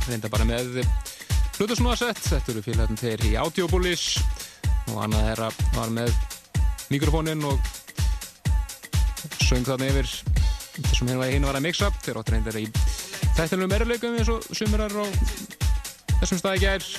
reynda 0.08 0.32
bara 0.32 0.48
með 0.48 0.82
hlutasnúasett 1.58 2.20
þetta 2.26 2.54
eru 2.54 2.64
félagarnir 2.66 3.02
þeir 3.02 3.26
í 3.30 3.36
Audiobullis 3.42 4.06
og 4.92 5.04
annað 5.06 5.28
þeirra 5.30 5.50
var 5.76 5.94
með 5.94 6.16
mikrofónin 6.92 7.46
og 7.48 7.60
söng 9.46 9.68
þarna 9.68 9.90
yfir. 9.92 10.10
Þessum 10.82 11.12
hinn 11.12 11.46
var 11.46 11.58
að 11.60 11.66
mixa 11.66 11.92
þeir 12.02 12.22
áttur 12.22 12.38
reyndar 12.38 12.58
í 12.60 12.66
þættinum 13.36 13.72
meðurleikum 13.72 14.18
eins 14.18 14.32
og 14.32 14.46
sumurar 14.56 14.96
á 14.96 15.06
þessum 16.22 16.42
staði 16.42 16.64
gær. 16.66 16.90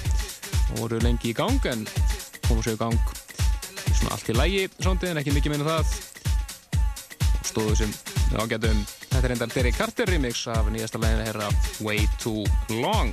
Og 0.72 0.80
voru 0.84 1.00
lengi 1.04 1.32
í 1.32 1.36
gang 1.36 1.68
en 1.68 1.84
komu 2.46 2.64
sér 2.64 2.76
í 2.76 2.80
gang 2.80 3.12
svona 3.92 4.14
allt 4.16 4.32
í 4.32 4.36
lægi 4.36 4.66
sondið 4.78 5.12
en 5.12 5.22
ekki 5.22 5.36
mikið 5.36 5.54
meina 5.54 5.68
það. 5.68 5.94
Og 7.32 7.48
stóðu 7.50 7.78
sem 7.82 7.96
ágætum 8.38 8.84
Þetta 9.22 9.30
er 9.30 9.36
endar 9.36 9.50
Derek 9.54 9.76
Carter 9.78 10.10
remix 10.10 10.40
af 10.50 10.66
nýjasta 10.74 10.98
læginu 10.98 11.22
herra 11.28 11.48
Way 11.86 12.08
Too 12.18 12.40
Long. 12.82 13.12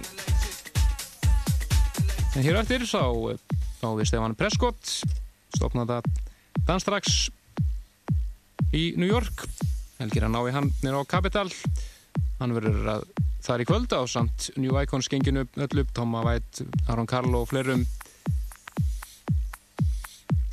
En 2.34 2.42
hér 2.42 2.58
eftir 2.58 2.82
sá, 2.90 3.04
við 3.14 4.08
Stefan 4.10 4.34
Prescott, 4.34 4.90
stopnaða 5.54 6.00
Danstrax 6.66 7.28
í 8.74 8.96
New 8.98 9.06
York. 9.06 9.46
Helgir 10.00 10.26
að 10.26 10.34
ná 10.34 10.40
í 10.50 10.56
hann 10.58 10.72
nýra 10.82 11.04
á 11.06 11.12
Capital. 11.14 11.46
Hann 12.42 12.58
verður 12.58 12.90
að 12.96 13.06
þar 13.46 13.62
í 13.68 13.70
kvöld 13.70 13.94
á 13.94 14.02
samt 14.10 14.50
New 14.58 14.82
Icons 14.82 15.12
genginu 15.14 15.46
öllu, 15.62 15.86
Toma 15.94 16.26
White, 16.26 16.66
Aron 16.90 17.06
Karlo 17.06 17.46
og 17.46 17.54
fleirum. 17.54 17.86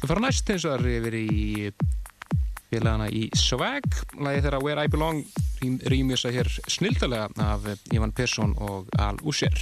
Það 0.04 0.08
fara 0.12 0.26
næst 0.28 0.52
eins 0.52 0.68
og 0.68 0.76
það 0.76 0.84
er 0.84 0.94
yfir 1.00 1.18
í 1.24 1.74
félagana 2.68 3.08
í 3.08 3.30
Swag 3.32 3.88
lagi 4.20 4.44
þeirra 4.44 4.60
Where 4.60 4.84
I 4.84 4.92
Belong 4.92 5.24
rýmjösa 5.62 6.30
hér 6.30 6.48
snildalega 6.68 7.28
af 7.36 7.60
Ivan 7.92 8.12
Persson 8.12 8.54
og 8.58 8.86
Al 8.98 9.16
Usher 9.22 9.54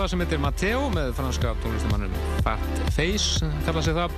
lag 0.00 0.08
sem 0.08 0.20
heitir 0.22 0.38
Matteo 0.40 0.86
með 0.94 1.10
franska 1.12 1.50
tónlistamannum 1.60 2.12
Fat 2.40 2.78
Face, 2.94 3.44
kalla 3.66 3.82
sig 3.84 3.92
það. 3.92 4.14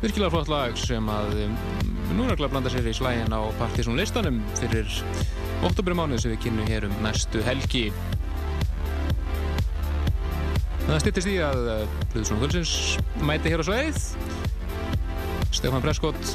Virkilega 0.00 0.30
flott 0.32 0.48
lag 0.48 0.78
sem 0.80 1.10
að 1.12 1.34
um, 1.42 1.56
núna 2.16 2.36
glæð 2.38 2.54
blanda 2.54 2.72
sér 2.72 2.88
í 2.88 2.94
slægin 2.96 3.34
á 3.36 3.44
Partiðsson 3.58 4.00
listanum 4.00 4.38
fyrir 4.56 4.88
oktobermánuð 5.68 6.22
sem 6.22 6.32
við 6.32 6.40
kynum 6.46 6.70
hér 6.70 6.86
um 6.88 6.96
næstu 7.04 7.42
helgi. 7.44 7.82
Það 10.86 11.02
stýttist 11.04 11.32
í 11.34 11.36
að 11.50 11.60
Pluðsson 12.14 12.40
Kvöldsins 12.40 12.74
mæti 13.28 13.52
hér 13.52 13.60
á 13.60 13.68
sveið. 13.68 14.00
Stefan 15.52 15.84
Prescott, 15.84 16.34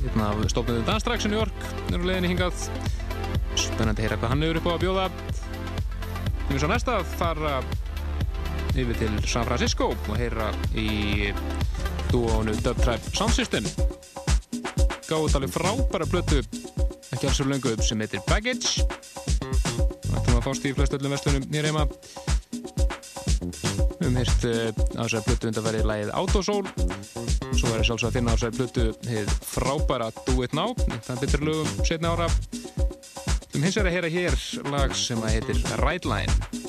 hérna 0.00 0.32
stofnuðu 0.50 0.82
Danstrax 0.90 1.30
í 1.30 1.30
New 1.30 1.38
York, 1.44 1.70
á 1.94 1.94
leiðinni 1.94 2.34
hingað. 2.34 2.66
Spennandi 3.54 4.02
að 4.02 4.08
heyra 4.08 4.18
hvað 4.18 4.34
hann 4.34 4.46
hefur 4.48 4.62
upp 4.64 4.70
á 4.70 4.72
að 4.74 4.84
bjóða. 4.88 5.10
Við 6.52 6.58
erum 6.58 6.66
svo 6.66 6.68
næsta 6.68 6.94
að 7.00 7.12
fara 7.16 7.52
yfir 8.76 8.98
til 9.00 9.12
San 9.24 9.46
Francisco 9.48 9.86
og 9.94 10.18
heyra 10.20 10.50
í 10.76 11.30
dúónu 12.10 12.52
Dub 12.60 12.76
Tribe 12.84 13.12
Sound 13.16 13.32
System. 13.32 13.64
Gáðu 15.08 15.30
talið 15.32 15.54
frábæra 15.54 16.04
blötu, 16.12 16.42
ekki 17.08 17.30
alls 17.30 17.40
svo 17.40 17.46
lengu 17.48 17.72
upp, 17.72 17.80
sem 17.80 18.04
heitir 18.04 18.20
Baggage. 18.28 18.84
Það 18.84 20.18
ætlum 20.20 20.36
að 20.42 20.44
fást 20.44 20.68
í 20.68 20.74
flest 20.76 20.98
öllum 20.98 21.16
vestunum 21.16 21.48
nýra 21.48 21.72
heima. 21.72 21.86
Við 23.40 24.04
höfum 24.04 24.20
hýrt 24.20 24.44
á 24.44 25.08
þessari 25.08 25.24
blötu 25.30 25.52
undan 25.54 25.68
verið 25.70 25.88
lægið 25.88 26.16
Autosoul. 26.20 26.66
Svo 27.56 27.70
verður 27.70 27.88
sjálfsög 27.94 28.10
að 28.10 28.18
finna 28.18 28.28
á 28.28 28.36
þessari 28.36 28.58
blötu 28.60 28.90
hefur 29.08 29.40
frábæra 29.54 30.12
Do 30.26 30.36
It 30.44 30.52
Now. 30.52 30.76
Það 31.00 31.14
er 31.16 31.24
betur 31.24 31.48
lögum 31.48 31.80
setna 31.80 32.12
ára. 32.12 32.28
Um 33.52 33.60
hins 33.60 33.76
vegar 33.76 33.90
að 33.90 33.96
heyra 33.98 34.12
hér 34.12 34.36
lag 34.72 34.94
sem 34.96 35.20
að 35.20 35.34
heitir 35.36 35.64
Right 35.82 36.08
Line. 36.08 36.61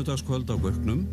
Sunnudagskvöld 0.00 0.48
á 0.48 0.56
Gauknum, 0.56 1.04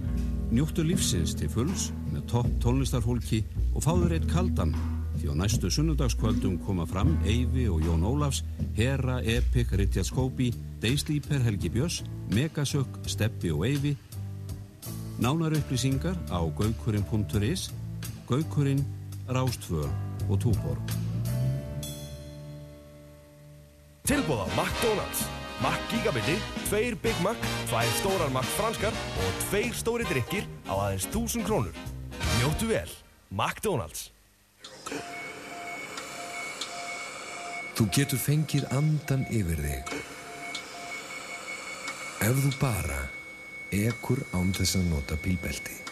njóttu 0.51 0.83
lífsins 0.83 1.33
til 1.35 1.49
fulls 1.51 1.89
með 2.13 2.23
topp 2.31 2.47
tónlistarfólki 2.63 3.41
og 3.75 3.83
fáður 3.83 4.13
eitt 4.15 4.27
kaldan 4.31 4.71
því 5.19 5.27
á 5.27 5.35
næstu 5.35 5.67
sunnudagskvöldum 5.67 6.55
koma 6.63 6.85
fram 6.87 7.17
Eyvi 7.27 7.67
og 7.67 7.83
Jón 7.83 8.05
Ólafs, 8.07 8.45
Hera, 8.77 9.19
Epic, 9.19 9.73
Ritjard 9.75 10.07
Skópi, 10.07 10.53
Dayslíper, 10.79 11.43
Helgi 11.43 11.69
Björns, 11.69 12.05
Megasök, 12.31 12.87
Steppi 13.05 13.51
og 13.51 13.65
Eyvi. 13.67 13.97
Nánar 15.19 15.57
upplýsingar 15.57 16.15
á 16.31 16.39
gaukurinn.is, 16.47 17.71
Gaukurinn, 18.29 18.85
Rástföð 19.27 19.91
og 20.29 20.39
Túborg. 20.39 20.79
Tilbúð 24.07 24.39
á 24.39 24.47
McDonalds. 24.55 25.36
Mac 25.61 25.79
Gigabiti, 25.89 26.35
tveir 26.67 26.95
Big 27.01 27.17
Mac, 27.25 27.37
tvær 27.69 27.87
stórar 27.97 28.29
Mac 28.29 28.45
franskar 28.57 28.93
og 28.93 29.39
tveir 29.47 29.73
stóri 29.73 30.05
drikkir 30.05 30.45
á 30.69 30.77
aðeins 30.77 31.07
1000 31.09 31.47
krónur. 31.47 31.73
Njóttu 32.37 32.69
vel. 32.69 32.91
McDonalds. 33.33 34.11
Þú 37.73 37.89
getur 37.93 38.21
fengið 38.21 38.69
andan 38.77 39.25
yfir 39.33 39.65
þig. 39.65 39.97
Ef 42.29 42.45
þú 42.45 42.53
bara 42.61 43.01
ekur 43.73 44.21
án 44.37 44.53
þess 44.53 44.77
að 44.77 44.89
nota 44.93 45.17
bílbelti. 45.25 45.86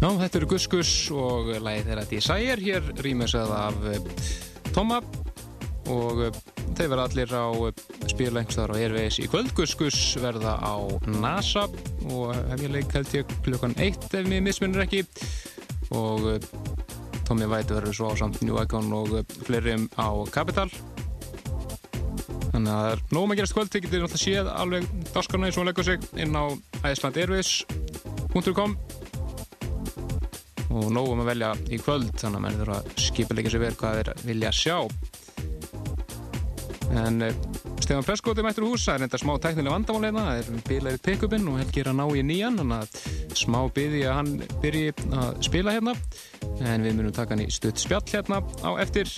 Já, 0.00 0.08
þetta 0.16 0.38
eru 0.38 0.46
Gus 0.48 0.64
Gus 0.72 0.90
og 1.12 1.50
lagið 1.60 1.90
þeirra 1.90 2.06
Desire. 2.08 2.60
Hér 2.64 2.86
rýmisað 3.04 3.50
af 3.52 3.82
eh, 3.90 4.30
Toma 4.72 5.02
og 5.92 6.22
eh, 6.24 6.38
þeir 6.78 6.88
verða 6.92 7.04
allir 7.04 7.34
á 7.36 7.46
eh, 7.68 7.82
einhverstaðar 8.08 8.72
á 8.72 8.80
Airways. 8.80 9.18
Í 9.20 9.28
kvöld 9.28 9.52
Gus 9.58 9.74
Gus 9.76 9.98
verða 10.20 10.56
á 10.56 10.74
NASA 11.20 11.66
og 12.08 12.32
hef 12.32 12.62
ég 12.64 12.72
leik 12.72 12.94
held 12.96 13.12
ég 13.12 13.34
klukkan 13.44 13.76
eitt 13.76 14.06
ef 14.08 14.24
mér 14.28 14.40
misminnur 14.46 14.86
ekki. 14.86 15.02
Og 15.92 16.24
eh, 16.32 16.48
Tommy 17.28 17.48
White 17.50 17.76
verður 17.76 17.96
svo 17.98 18.12
á 18.12 18.14
samt 18.18 18.40
New 18.40 18.56
Icon 18.62 18.88
og 18.96 19.18
eh, 19.20 19.36
fleiri 19.44 19.76
á 20.00 20.08
Capital. 20.32 20.70
Þannig 22.50 22.72
að 22.72 22.80
það 22.80 22.94
er 22.94 23.04
nógum 23.12 23.34
að 23.34 23.42
gerast 23.42 23.52
í 23.52 23.58
kvöld. 23.58 23.74
Þið 23.74 23.84
getur 23.84 24.06
náttúrulega 24.06 24.24
séð 24.24 24.50
alveg 24.54 24.88
daskarna 25.12 25.50
eins 25.50 25.58
og 25.58 25.62
hún 25.62 25.70
leggur 25.70 25.90
sig 25.90 26.08
inn 26.16 26.40
á 26.40 26.44
icelandairways.com 26.88 28.78
og 30.70 30.90
nógum 30.94 31.22
að 31.24 31.32
velja 31.32 31.50
í 31.70 31.78
kvöld 31.82 32.12
þannig 32.20 32.38
að 32.38 32.44
menn 32.44 32.60
þurfa 32.60 32.78
að 32.78 32.90
skipilegja 33.06 33.52
sér 33.54 33.64
verð 33.64 33.80
hvað 33.80 33.98
þeir 34.00 34.10
vilja 34.28 34.52
sjá. 34.54 34.76
En 36.90 37.22
uh, 37.22 37.34
Stefán 37.78 38.06
Preskóti 38.06 38.42
mættur 38.42 38.66
úr 38.66 38.74
hús 38.74 38.84
það 38.86 38.96
er 38.96 39.04
enda 39.06 39.18
smá 39.20 39.32
tæknileg 39.42 39.74
vandamál 39.74 40.06
hérna 40.08 40.24
það 40.26 40.40
er 40.40 40.64
bilaðið 40.68 41.02
pick-upinn 41.06 41.50
og 41.50 41.58
helgir 41.60 41.90
að 41.90 41.98
ná 42.00 42.04
í 42.18 42.24
nýjan 42.26 42.58
þannig 42.60 42.84
að 42.84 43.36
smá 43.40 43.58
byði 43.76 44.02
að 44.06 44.16
hann 44.18 44.32
byrji 44.62 44.94
að 45.20 45.42
spila 45.46 45.74
hérna. 45.76 45.94
En 46.66 46.86
við 46.86 46.96
munum 46.98 47.14
taka 47.14 47.36
hann 47.36 47.44
í 47.46 47.50
stutt 47.54 47.82
spjall 47.82 48.06
hérna 48.10 48.40
á 48.66 48.70
eftir. 48.82 49.10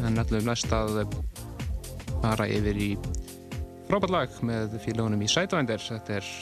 En 0.00 0.20
ætlum 0.20 0.48
næst 0.48 0.72
að 0.72 1.02
eh, 1.02 1.18
fara 2.20 2.48
yfir 2.48 2.80
í 2.80 2.90
frábært 3.90 4.14
lag 4.14 4.40
með 4.46 4.78
félagunum 4.84 5.24
í 5.24 5.28
Sidewinder 5.28 5.82
þetta 5.82 6.20
er 6.20 6.32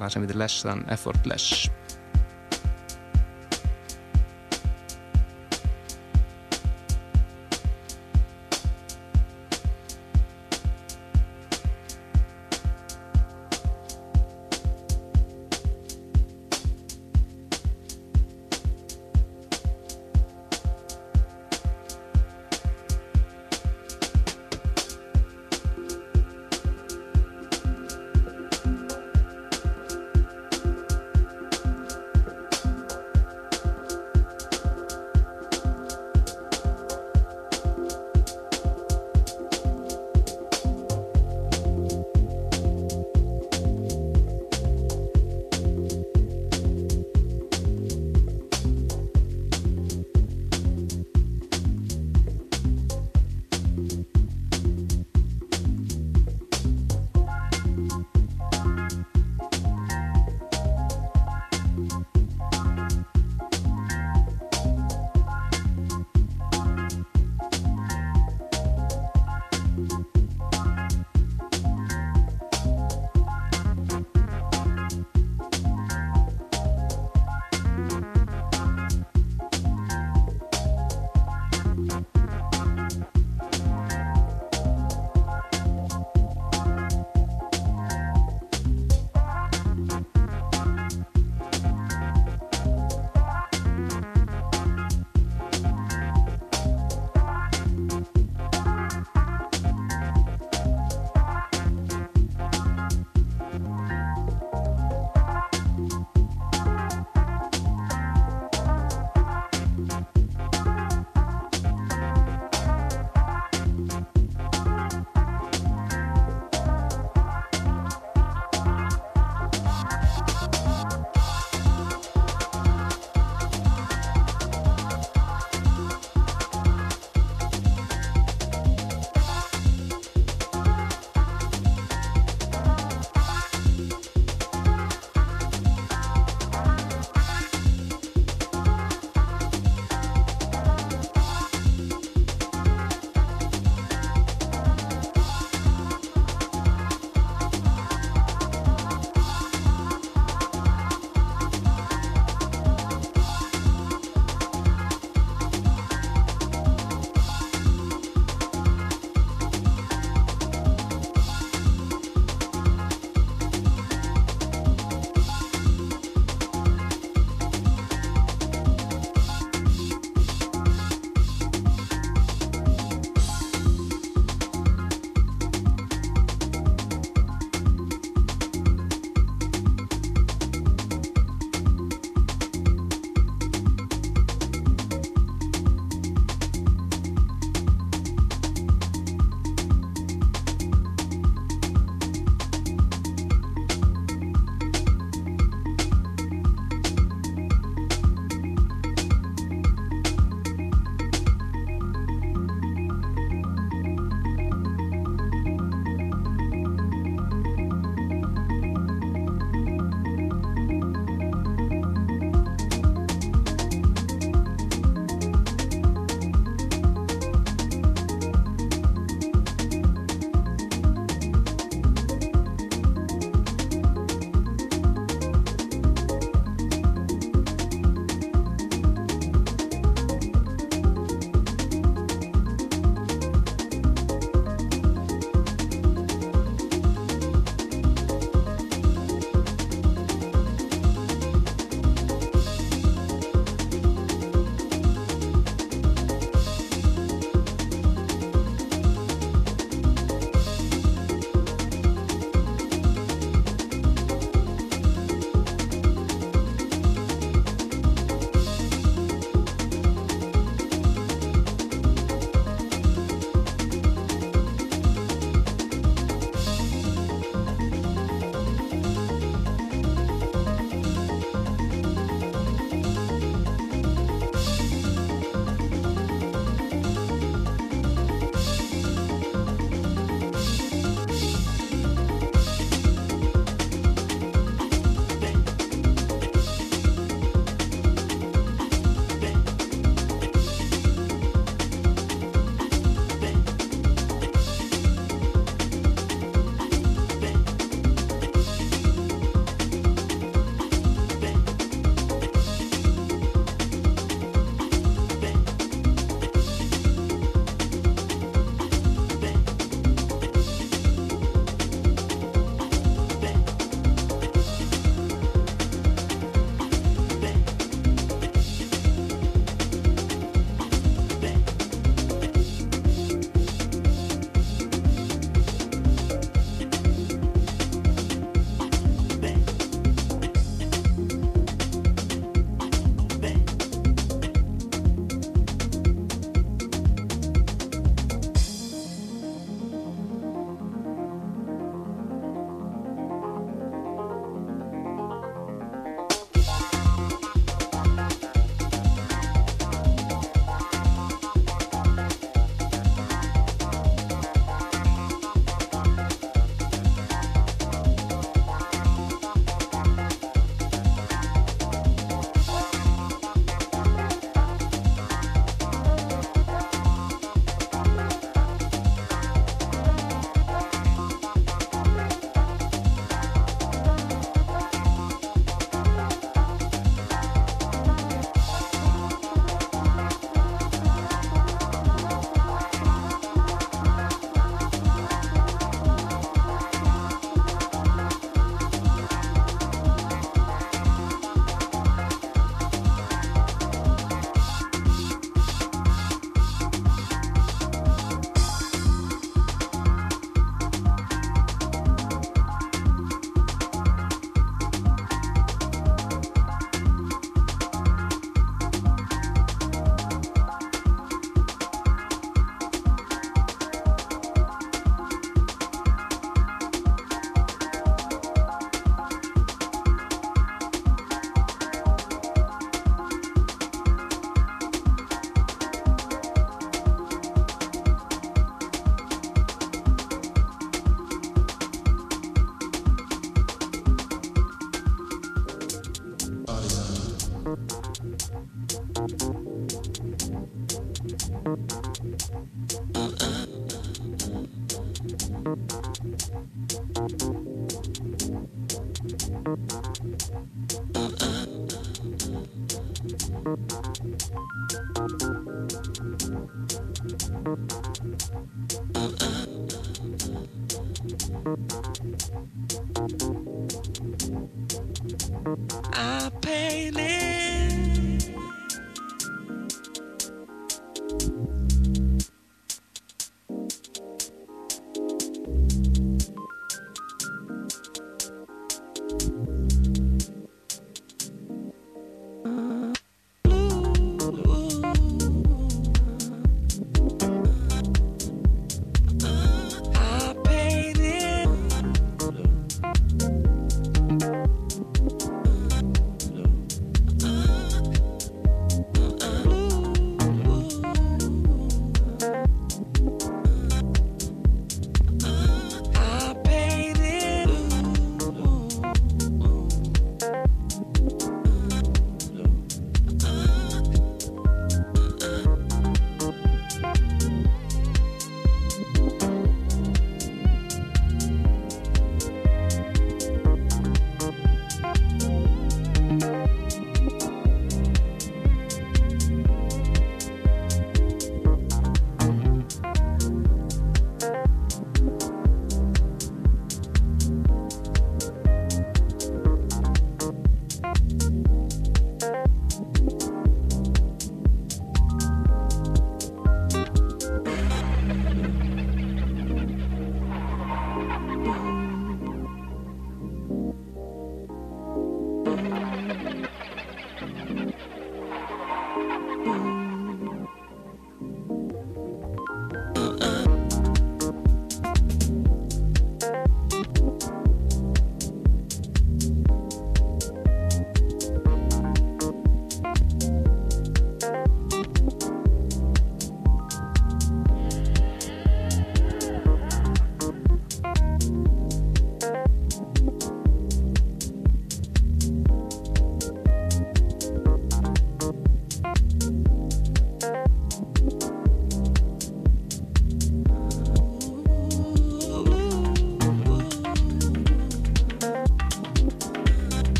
lag 0.00 0.10
sem 0.10 0.24
heitir 0.24 0.38
Less 0.40 0.64
Than 0.64 0.86
Effortless 0.90 1.66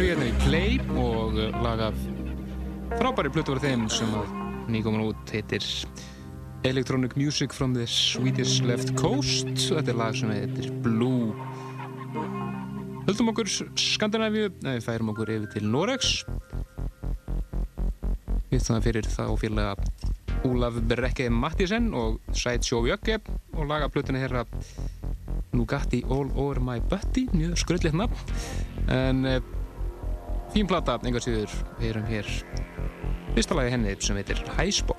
Svíjarnir 0.00 0.30
í 0.30 0.36
Play 0.46 0.76
og 0.96 1.34
lag 1.60 1.80
af 1.90 1.96
frábæri 2.96 3.28
plötu 3.34 3.52
voru 3.52 3.60
þeim 3.60 3.82
sem 3.92 4.08
að 4.16 4.30
nýkomin 4.72 5.02
út 5.10 5.32
heitir 5.34 5.60
Electronic 6.64 7.18
Music 7.20 7.52
from 7.52 7.74
the 7.76 7.84
Swedish 7.84 8.62
Left 8.64 8.94
Coast. 8.96 9.50
Og 9.50 9.76
þetta 9.76 9.92
er 9.92 9.98
lag 10.00 10.16
sem 10.16 10.32
heitir 10.32 10.70
Blue. 10.80 11.36
Höldum 13.10 13.28
okkur 13.34 13.52
Skandinavíu, 13.76 14.48
við 14.64 14.80
færum 14.88 15.12
okkur 15.12 15.34
yfir 15.36 15.52
til 15.58 15.68
Noregs. 15.68 16.24
Við 18.48 18.64
þannig 18.70 18.88
fyrir 18.88 19.12
þá 19.18 19.22
félaga 19.44 19.76
Ólaf 20.48 20.80
Brekke 20.80 21.28
Mattísen 21.28 21.92
og 21.92 22.22
Sideshow 22.32 22.88
Jögge 22.88 23.20
og 23.52 23.68
laga 23.68 23.92
plötuna 23.92 24.24
herra 24.24 24.48
Nugatti 25.52 26.06
All 26.08 26.32
Over 26.40 26.64
My 26.64 26.80
Butty. 26.88 27.28
Mjög 27.36 27.66
skröldleitt 27.66 28.00
nafn. 28.00 28.38
En 28.88 29.26
fínplata, 30.60 30.98
engar 31.08 31.22
síður, 31.24 31.52
við 31.78 31.92
erum 31.94 32.08
hér 32.10 32.26
fyrsta 33.32 33.56
lagi 33.56 33.72
henni 33.72 33.94
sem 34.04 34.18
heitir 34.18 34.42
Hæsbó 34.58 34.96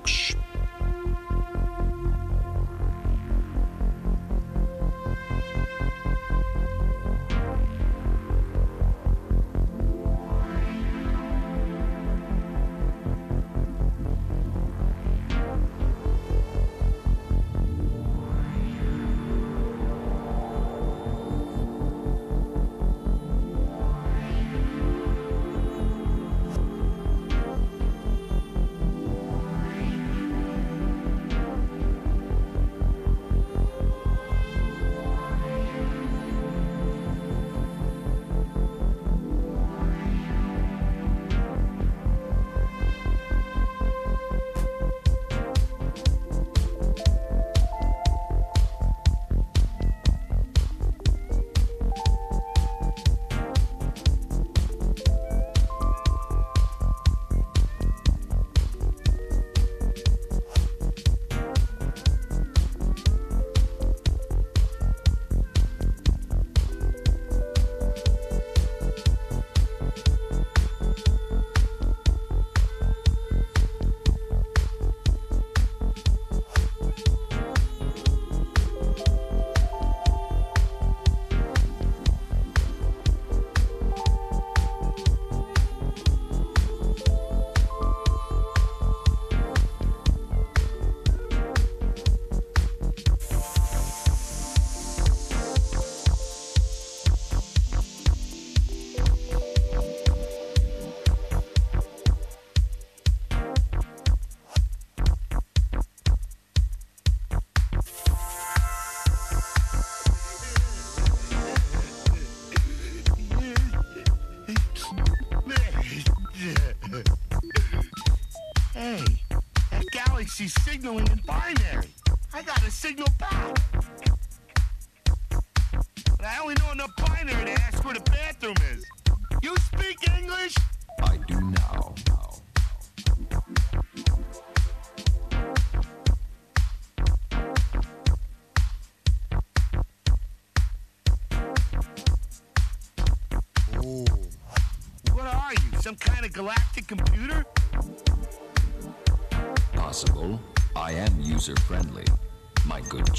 signaling 120.72 121.06
in 121.08 121.20
binary. 121.26 121.86
I 122.32 122.40
got 122.40 122.66
a 122.66 122.70
signal 122.70 123.06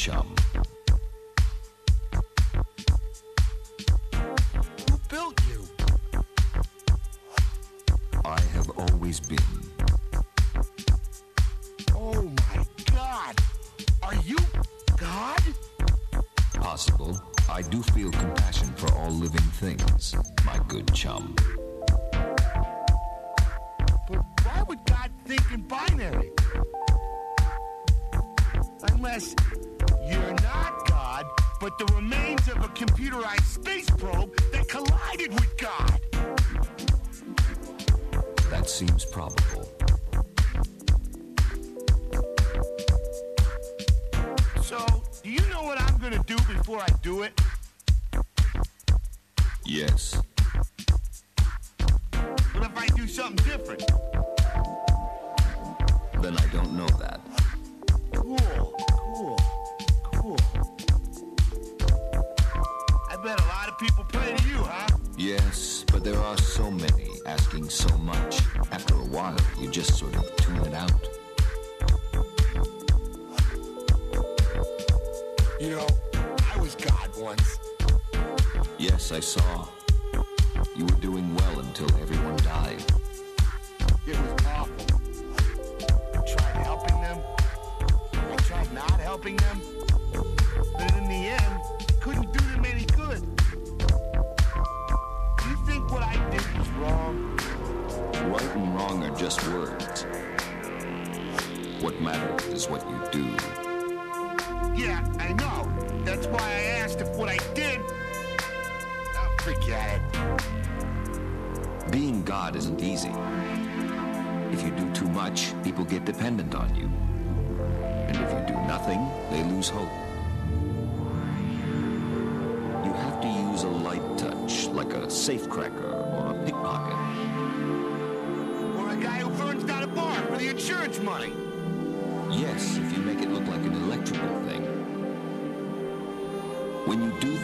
akşam. 0.03 0.32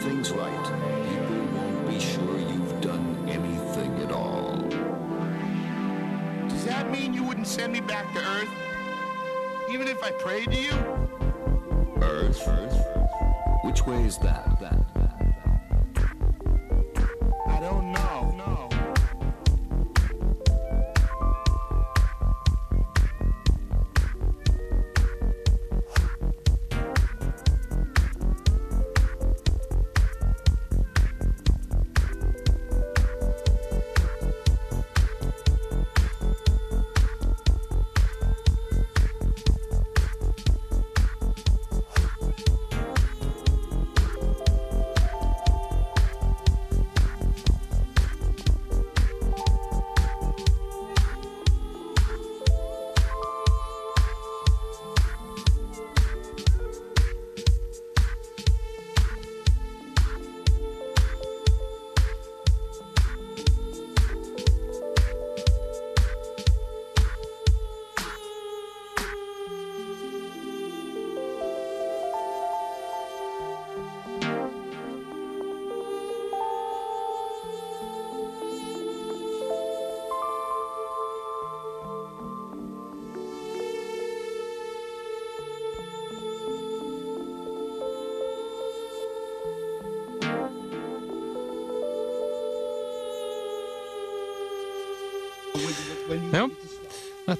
things 0.00 0.30
right, 0.30 0.64
people 1.10 1.36
won't 1.52 1.88
be 1.88 2.00
sure 2.00 2.38
you've 2.38 2.80
done 2.80 3.28
anything 3.28 3.94
at 4.00 4.10
all. 4.10 4.56
Does 6.48 6.64
that 6.64 6.90
mean 6.90 7.12
you 7.12 7.22
wouldn't 7.22 7.46
send 7.46 7.74
me 7.74 7.80
back 7.80 8.10
to 8.14 8.20
Earth? 8.20 8.48
Even 9.70 9.88
if 9.88 10.02
I 10.02 10.10
prayed 10.12 10.50
to 10.52 10.56
you? 10.56 10.72
Earth? 12.00 12.48
Earth? 12.48 12.86
Which 13.62 13.86
way 13.86 14.02
is 14.04 14.16
that? 14.18 14.58
that? 14.60 14.89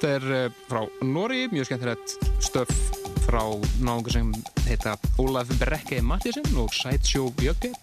Þetta 0.00 0.16
er 0.16 0.32
uh, 0.32 0.52
frá 0.64 1.04
Nóri, 1.04 1.42
mjög 1.52 1.66
skemmtilegt 1.68 2.12
stöf 2.40 2.70
frá 3.26 3.42
náðungur 3.84 4.14
sem 4.14 4.30
heita 4.64 4.94
Ólaf 5.20 5.50
Brekke 5.60 5.98
Mattíasson 6.00 6.46
og 6.62 6.72
Sideshow 6.72 7.28
Jögge. 7.44 7.74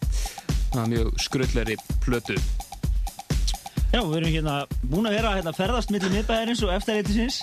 Það 0.71 0.79
er 0.81 0.89
mjög 0.95 1.11
skrulleri 1.21 1.75
plötu. 2.01 2.37
Já, 3.93 4.01
við 4.01 4.15
erum 4.17 4.33
hérna 4.33 4.55
búin 4.81 5.09
að 5.09 5.17
vera 5.19 5.29
að 5.29 5.37
hérna, 5.37 5.53
ferðast 5.59 5.93
millir 5.93 6.15
miðbæðarins 6.15 6.63
og 6.65 6.73
eftirreitisins 6.73 7.37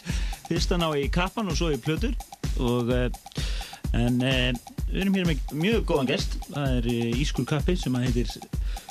fyrst 0.48 0.74
að 0.74 0.82
ná 0.82 0.88
í 0.98 1.06
kappan 1.20 1.54
og 1.54 1.60
svo 1.60 1.70
í 1.70 1.78
plötur 1.78 2.18
og, 2.58 2.90
uh, 2.90 3.06
en 3.94 4.18
uh, 4.26 4.50
við 4.90 5.00
erum 5.04 5.20
hér 5.20 5.30
með 5.30 5.54
mjög 5.54 5.86
góðan 5.92 6.10
gest 6.10 6.36
það 6.50 6.76
er 6.80 6.90
ískur 7.22 7.46
kappi 7.48 7.78
sem 7.78 7.94
að 7.94 8.10
heitir 8.10 8.34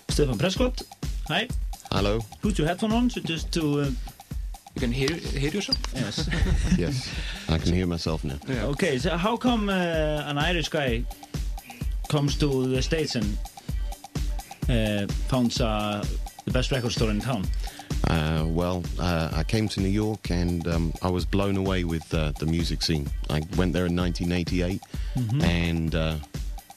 Stefan 0.07 0.39
Prescott 0.39 0.87
Hi, 1.27 1.45
Hello. 1.91 2.17
put 2.41 2.57
your 2.57 2.71
headphone 2.71 2.95
on 2.95 3.11
so 3.11 3.21
just 3.21 3.51
to 3.53 3.83
uh, 3.83 4.12
can 4.83 4.91
hear, 4.91 5.15
hear 5.39 5.51
yourself? 5.51 5.77
yes. 5.95 6.29
Yes, 6.77 7.09
I 7.49 7.57
can 7.57 7.73
hear 7.73 7.87
myself 7.87 8.23
now. 8.23 8.37
okay, 8.71 8.97
so 8.99 9.09
how 9.17 9.37
come 9.37 9.69
uh, 9.69 10.29
an 10.29 10.37
Irish 10.37 10.69
guy 10.69 11.05
comes 12.09 12.35
to 12.39 12.67
the 12.67 12.81
States 12.81 13.15
and 13.15 13.37
uh, 14.69 15.07
founds 15.29 15.61
uh, 15.61 16.03
the 16.45 16.51
best 16.51 16.71
record 16.71 16.91
store 16.91 17.09
in 17.11 17.19
town 17.21 17.43
Uh, 18.09 18.43
well, 18.59 18.83
uh, 18.99 19.29
I 19.41 19.43
came 19.43 19.67
to 19.69 19.79
New 19.81 19.93
York 20.05 20.29
and 20.29 20.67
um, 20.67 20.91
I 21.01 21.09
was 21.09 21.25
blown 21.25 21.55
away 21.57 21.85
with 21.85 22.13
uh, 22.13 22.33
the 22.39 22.45
music 22.45 22.81
scene. 22.83 23.07
I 23.29 23.39
went 23.57 23.71
there 23.73 23.85
in 23.87 23.95
1988 23.95 24.81
Mhm. 25.15 25.43
and 25.43 25.95
uh, 25.95 26.15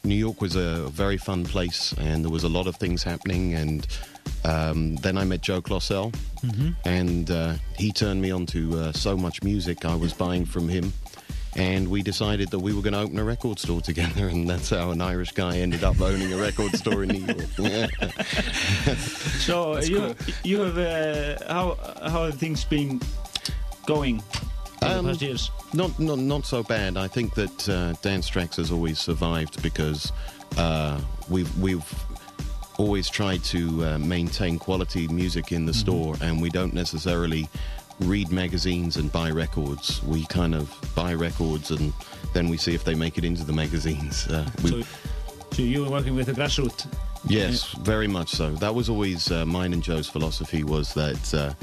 New 0.05 0.15
York 0.27 0.41
was 0.41 0.55
a 0.57 0.89
very 1.03 1.19
fun 1.19 1.45
place 1.45 1.95
and 1.99 2.23
there 2.25 2.31
was 2.33 2.45
a 2.45 2.49
lot 2.59 2.67
of 2.69 2.77
things 2.77 3.03
happening 3.05 3.55
and 3.55 3.87
um, 4.47 4.97
then 4.97 5.17
I 5.19 5.25
met 5.25 5.41
Joe 5.43 5.61
Klossell 5.63 6.13
Mhm. 6.43 6.75
and 6.85 7.31
uh, 7.31 7.55
he 7.79 7.91
turned 7.93 8.21
me 8.23 8.31
on 8.31 8.47
to 8.47 8.61
uh, 8.79 8.93
so 8.93 9.17
much 9.17 9.43
music 9.43 9.85
I 9.85 9.95
was 9.95 10.13
buying 10.13 10.45
from 10.47 10.69
him 10.69 10.93
and 11.57 11.89
we 11.89 12.03
decided 12.03 12.51
that 12.51 12.59
we 12.59 12.73
were 12.75 12.83
going 12.83 12.93
to 12.93 13.01
open 13.01 13.19
a 13.19 13.25
record 13.25 13.59
store 13.59 13.81
together 13.81 14.29
and 14.33 14.49
that's 14.49 14.71
how 14.71 14.91
an 14.91 15.01
Irish 15.01 15.33
guy 15.33 15.59
ended 15.59 15.83
up 15.85 16.01
owning 16.01 16.33
a 16.33 16.37
record 16.37 16.73
store 16.77 17.03
in 17.05 17.09
New 17.09 17.25
York. 17.27 17.91
So 19.47 19.75
That's 19.75 19.89
you 19.89 19.99
cool. 20.01 20.15
you 20.45 20.61
have 20.61 20.79
uh, 20.79 21.53
how 21.53 21.77
how 22.11 22.25
have 22.27 22.39
things 22.39 22.65
been 22.65 23.01
going 23.87 24.23
Um, 24.83 25.07
past 25.07 25.23
years? 25.23 25.51
Not, 25.73 25.99
not, 25.99 26.19
not 26.19 26.47
so 26.47 26.63
bad. 26.63 26.97
I 26.97 27.09
think 27.09 27.35
that 27.35 27.69
uh, 27.69 27.95
Dance 28.03 28.29
Tracks 28.29 28.57
has 28.57 28.71
always 28.71 28.99
survived 28.99 29.63
because 29.63 30.13
uh, 30.59 31.01
we've, 31.29 31.51
we've 31.59 31.85
always 32.79 33.09
try 33.09 33.39
to 33.39 33.85
uh, 33.85 33.99
maintain 33.99 34.59
quality 34.59 35.09
music 35.09 35.53
in 35.53 35.67
the 35.67 35.75
store, 35.75 36.15
and 36.21 36.41
we 36.41 36.51
don't 36.51 36.75
necessarily 36.75 37.49
read 38.01 38.31
magazines 38.31 38.97
and 38.97 39.11
buy 39.13 39.31
records. 39.31 40.03
We 40.03 40.27
kind 40.27 40.55
of 40.55 40.75
buy 40.95 41.15
records 41.15 41.71
and 41.71 41.93
then 42.35 42.49
we 42.49 42.57
see 42.57 42.75
if 42.75 42.85
they 42.85 42.95
make 42.95 43.17
it 43.19 43.25
into 43.25 43.45
the 43.45 43.53
magazines. 43.53 44.27
Uh, 44.29 44.49
we, 44.63 44.71
So, 44.71 44.89
so 45.53 45.63
you 45.63 45.83
were 45.83 45.91
working 45.91 46.15
with 46.15 46.27
the 46.27 46.33
grassroots. 46.33 46.87
Yes, 47.29 47.73
very 47.81 48.07
much 48.07 48.31
so. 48.31 48.51
That 48.55 48.75
was 48.75 48.89
always 48.89 49.31
uh, 49.31 49.47
mine 49.47 49.73
and 49.73 49.83
Joe's 49.83 50.09
philosophy 50.09 50.63
was 50.63 50.95
that, 50.95 51.35
uh, 51.35 51.55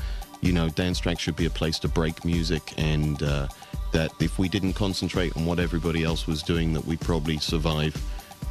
you 0.41 0.51
know, 0.51 0.69
dance 0.69 0.99
tracks 0.99 1.21
should 1.21 1.35
be 1.35 1.45
a 1.45 1.49
place 1.49 1.79
to 1.79 1.87
break 1.87 2.25
music 2.25 2.73
and 2.77 3.21
uh, 3.23 3.47
that 3.91 4.11
if 4.19 4.39
we 4.39 4.49
didn't 4.49 4.73
concentrate 4.73 5.37
on 5.37 5.45
what 5.45 5.59
everybody 5.59 6.03
else 6.03 6.27
was 6.27 6.43
doing, 6.43 6.73
that 6.73 6.83
we'd 6.85 6.99
probably 6.99 7.37
survive. 7.37 7.95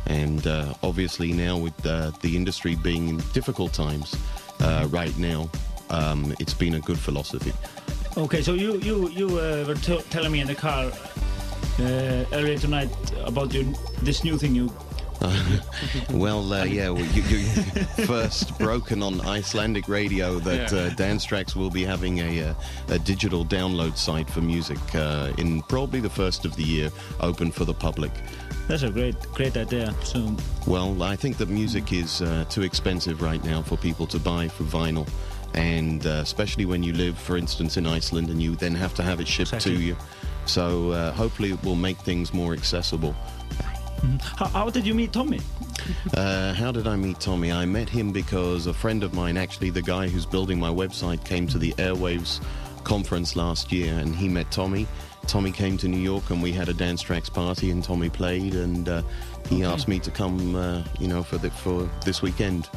And 0.07 0.47
uh, 0.47 0.75
obviously 0.83 1.33
now 1.33 1.57
with 1.59 1.87
uh, 1.87 2.11
the 2.21 2.37
industry 2.37 2.75
being 2.77 3.09
in 3.09 3.19
difficult 3.33 3.73
times 3.73 4.15
uh, 4.61 4.87
right 4.91 5.17
now, 5.19 5.49
um, 5.91 6.35
it's 6.39 6.55
been 6.55 6.75
a 6.75 6.81
good 6.81 6.99
philosophy. 6.99 7.53
Okay, 8.17 8.43
so 8.43 8.53
you 8.55 8.79
you 8.81 9.09
you 9.09 9.29
uh, 9.39 9.65
were 9.67 9.75
t- 9.75 10.03
telling 10.11 10.33
me 10.33 10.41
in 10.41 10.47
the 10.47 10.55
car 10.55 10.93
uh, 11.81 12.25
earlier 12.33 12.59
tonight 12.59 12.91
about 13.25 13.55
your 13.55 13.65
this 14.03 14.23
new 14.25 14.37
thing 14.39 14.55
you. 14.55 14.71
well, 16.11 16.53
uh, 16.53 16.65
yeah, 16.65 16.91
well, 16.91 17.05
you, 17.05 17.23
you 17.23 17.45
first 18.07 18.59
broken 18.59 19.03
on 19.03 19.21
Icelandic 19.21 19.89
radio 19.89 20.41
that 20.41 20.73
Yeah. 20.73 20.79
uh, 20.79 20.91
Dance 20.95 21.25
Tracks 21.25 21.55
will 21.55 21.71
be 21.71 21.85
having 21.85 22.19
a, 22.19 22.49
uh, 22.51 22.55
a 22.89 22.99
digital 22.99 23.45
download 23.45 23.97
site 23.97 24.29
for 24.29 24.41
music 24.41 24.79
uh, 24.95 25.33
in 25.39 25.63
probably 25.63 26.01
the 26.01 26.11
first 26.11 26.45
of 26.45 26.57
the 26.57 26.65
year, 26.65 26.91
open 27.21 27.53
for 27.53 27.65
the 27.65 27.75
public. 27.75 28.11
That's 28.69 28.83
a 28.85 28.91
great 28.91 29.21
great 29.35 29.57
idea. 29.57 29.95
So 30.05 30.35
Well, 30.67 31.03
I 31.03 31.17
think 31.17 31.37
that 31.39 31.49
music 31.49 31.93
is 31.93 32.23
uh, 32.23 32.45
too 32.49 32.63
expensive 32.63 33.21
right 33.21 33.43
now 33.45 33.63
for 33.63 33.77
people 33.77 34.07
to 34.09 34.19
buy 34.19 34.49
for 34.49 34.65
vinyl. 34.65 35.07
And 35.55 36.07
uh, 36.07 36.21
especially 36.23 36.65
when 36.65 36.83
you 36.83 36.95
live, 36.95 37.19
for 37.19 37.37
instance, 37.37 37.77
in 37.77 37.87
Iceland 37.87 38.31
and 38.31 38.41
you 38.43 38.57
then 38.57 38.75
have 38.75 38.95
to 38.95 39.03
have 39.03 39.21
it 39.21 39.29
shipped 39.29 39.53
Exactly. 39.53 39.77
to 39.77 39.83
you. 39.83 39.97
So 40.47 40.91
uh, 40.93 41.13
hopefully 41.13 41.51
it 41.53 41.63
will 41.63 41.77
make 41.77 41.99
things 41.99 42.33
more 42.33 42.53
accessible. 42.55 43.15
how, 44.39 44.47
how 44.47 44.71
did 44.71 44.87
you 44.87 44.95
meet 44.95 45.13
Tommy? 45.13 45.41
Uh, 46.17 46.53
how 46.55 46.71
did 46.71 46.87
I 46.87 46.95
meet 46.95 47.19
Tommy? 47.19 47.51
I 47.51 47.65
met 47.67 47.89
him 47.89 48.13
because 48.13 48.69
a 48.69 48.75
friend 48.75 49.03
of 49.03 49.15
mine, 49.15 49.37
actually 49.37 49.71
the 49.71 49.83
guy 49.83 50.07
who's 50.07 50.25
building 50.27 50.61
my 50.61 50.69
website, 50.69 51.25
came 51.25 51.49
to 51.49 51.59
the 51.59 51.73
Airwaves 51.73 52.41
conference 52.85 53.35
last 53.35 53.73
year 53.73 53.95
and 53.99 54.15
he 54.15 54.29
met 54.29 54.49
Tommy. 54.53 54.87
Tommy 55.27 55.53
came 55.53 55.77
to 55.79 55.89
New 55.89 55.99
York 56.01 56.31
and 56.31 56.43
we 56.43 56.53
had 56.53 56.69
a 56.69 56.75
dance 56.75 57.01
tracks 57.03 57.29
party 57.31 57.71
and 57.71 57.83
Tommy 57.83 58.11
played 58.11 58.55
and 58.55 58.89
uh, 58.89 59.03
he 59.49 59.63
asked 59.65 59.89
me 59.89 59.99
to 60.01 60.11
come, 60.11 60.57
uh, 60.57 60.83
you 60.99 61.09
know, 61.09 61.23
for 61.23 61.39
the, 61.39 61.51
for 61.51 61.89
this 62.05 62.23
weekend. 62.23 62.69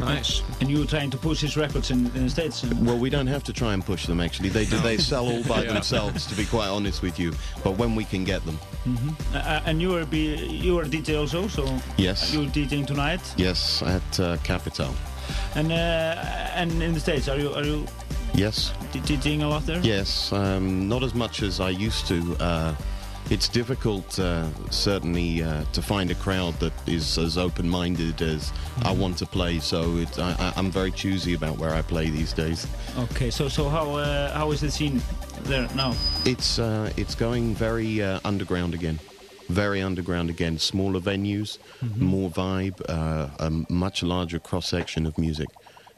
Nice. 0.00 0.42
And 0.60 0.68
you 0.68 0.80
were 0.80 0.86
trying 0.86 1.10
to 1.10 1.16
push 1.16 1.40
his 1.40 1.56
records 1.56 1.92
in, 1.92 2.06
in 2.16 2.24
the 2.24 2.30
states. 2.30 2.64
Well, 2.64 2.98
we 2.98 3.10
don't 3.10 3.28
have 3.28 3.44
to 3.44 3.52
try 3.52 3.74
and 3.74 3.84
push 3.84 4.06
them. 4.06 4.18
Actually, 4.20 4.48
they 4.48 4.64
do. 4.64 4.76
They 4.78 4.96
sell 4.98 5.28
all 5.28 5.44
by 5.44 5.62
Yeah. 5.64 5.72
themselves. 5.74 6.26
To 6.26 6.34
be 6.34 6.44
quite 6.46 6.66
honest 6.66 7.00
with 7.00 7.16
you, 7.20 7.32
but 7.62 7.72
when 7.78 7.94
we 7.94 8.04
can 8.04 8.24
get 8.24 8.44
them, 8.44 8.58
Mhm. 8.84 9.14
Uh, 9.34 9.60
and 9.64 9.80
you 9.80 9.90
were 9.90 10.04
be 10.04 10.34
you 10.46 10.74
were 10.74 10.82
a 10.82 10.88
DJ 10.88 11.16
also, 11.16 11.46
so 11.46 11.64
Yes. 11.96 12.32
you 12.32 12.40
were 12.40 12.46
DJing 12.46 12.86
tonight. 12.88 13.20
yes, 13.36 13.82
at 13.82 14.18
uh, 14.20 14.36
Capital. 14.42 14.92
And 15.54 15.70
uh, 15.70 15.76
and 16.56 16.82
in 16.82 16.92
the 16.92 17.00
states, 17.00 17.28
are 17.28 17.38
you 17.38 17.54
are 17.54 17.62
you 17.64 17.86
Yes. 18.34 18.72
d- 18.92 19.00
DJing 19.00 19.42
a 19.42 19.46
lot 19.46 19.64
there? 19.66 19.80
Yes, 19.80 20.32
um, 20.32 20.88
not 20.88 21.02
as 21.02 21.14
much 21.14 21.42
as 21.42 21.60
I 21.60 21.70
used 21.70 22.06
to. 22.08 22.36
Uh, 22.40 22.74
it's 23.30 23.48
difficult, 23.48 24.18
uh, 24.18 24.46
certainly, 24.70 25.42
uh, 25.42 25.64
to 25.72 25.80
find 25.80 26.10
a 26.10 26.14
crowd 26.16 26.58
that 26.60 26.72
is 26.86 27.16
as 27.16 27.38
open-minded 27.38 28.20
as 28.20 28.52
I 28.82 28.92
want 28.92 29.16
to 29.18 29.26
play. 29.26 29.60
So 29.60 29.96
it, 29.98 30.18
I, 30.18 30.32
I- 30.38 30.52
I'm 30.56 30.70
very 30.70 30.90
choosy 30.90 31.34
about 31.34 31.56
where 31.58 31.70
I 31.74 31.80
play 31.82 32.10
these 32.10 32.32
days. 32.34 32.66
Okay, 32.98 33.30
so 33.30 33.48
so 33.48 33.68
how 33.68 33.94
uh, 33.94 34.30
how 34.32 34.50
is 34.52 34.60
the 34.60 34.70
scene 34.70 35.00
there 35.44 35.68
now? 35.74 35.94
It's 36.26 36.58
uh, 36.58 36.90
it's 36.96 37.14
going 37.14 37.54
very 37.54 38.02
uh, 38.02 38.20
underground 38.24 38.74
again, 38.74 38.98
very 39.48 39.80
underground 39.80 40.28
again. 40.28 40.58
Smaller 40.58 41.00
venues, 41.00 41.58
more 41.96 42.28
vibe, 42.30 42.78
uh, 42.88 43.28
a 43.38 43.50
much 43.72 44.02
larger 44.02 44.38
cross 44.40 44.66
section 44.68 45.06
of 45.06 45.16
music. 45.18 45.48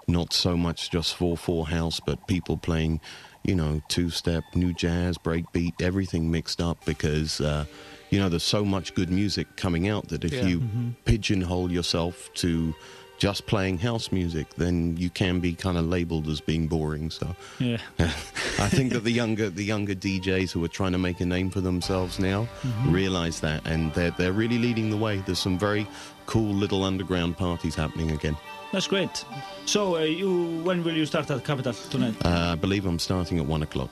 Not 0.08 0.32
so 0.32 0.56
much 0.56 0.90
just 0.90 1.16
four 1.16 1.36
four 1.36 1.66
house, 1.66 1.98
but 1.98 2.28
people 2.28 2.56
playing, 2.56 3.00
you 3.42 3.56
know, 3.56 3.82
two 3.88 4.08
step, 4.10 4.44
new 4.54 4.72
jazz, 4.72 5.18
breakbeat, 5.18 5.82
everything 5.82 6.30
mixed 6.30 6.60
up 6.60 6.84
because. 6.84 7.40
Uh, 7.40 7.64
you 8.08 8.20
know, 8.20 8.28
there's 8.28 8.44
so 8.44 8.64
much 8.64 8.94
good 8.94 9.10
music 9.10 9.48
coming 9.56 9.88
out 9.88 10.06
that 10.10 10.24
if 10.24 10.32
Yeah. 10.32 10.46
you 10.46 10.60
Mhm. 10.60 10.94
pigeonhole 11.06 11.72
yourself 11.72 12.30
to 12.34 12.72
just 13.18 13.46
playing 13.48 13.78
house 13.78 14.12
music, 14.12 14.46
then 14.56 14.96
you 14.96 15.10
can 15.10 15.40
be 15.40 15.54
kind 15.54 15.76
of 15.76 15.88
labeled 15.88 16.28
as 16.28 16.40
being 16.40 16.68
boring. 16.68 17.10
So, 17.10 17.34
Yeah. 17.58 17.78
I 17.98 18.68
think 18.68 18.92
that 18.92 19.02
the 19.02 19.10
younger 19.10 19.50
the 19.50 19.64
younger 19.64 19.96
DJs 19.96 20.52
who 20.52 20.64
are 20.64 20.68
trying 20.68 20.92
to 20.92 20.98
make 20.98 21.20
a 21.20 21.26
name 21.26 21.50
for 21.50 21.60
themselves 21.60 22.20
now 22.20 22.46
Mhm. 22.62 22.92
realize 22.92 23.40
that, 23.40 23.66
and 23.66 23.92
they're 23.94 24.12
they're 24.12 24.32
really 24.32 24.58
leading 24.58 24.90
the 24.90 24.96
way. 24.96 25.20
There's 25.26 25.40
some 25.40 25.58
very 25.58 25.88
cool 26.26 26.54
little 26.54 26.84
underground 26.84 27.36
parties 27.36 27.74
happening 27.74 28.12
again. 28.12 28.36
That's 28.76 28.88
great. 28.88 29.24
So, 29.64 29.96
uh, 29.96 30.00
you, 30.00 30.60
when 30.62 30.84
will 30.84 30.92
you 30.92 31.06
start 31.06 31.30
at 31.30 31.42
Capital 31.42 31.72
tonight? 31.72 32.14
Uh, 32.22 32.52
I 32.52 32.56
believe 32.56 32.84
I'm 32.84 32.98
starting 32.98 33.38
at 33.38 33.46
one 33.46 33.62
o'clock. 33.62 33.88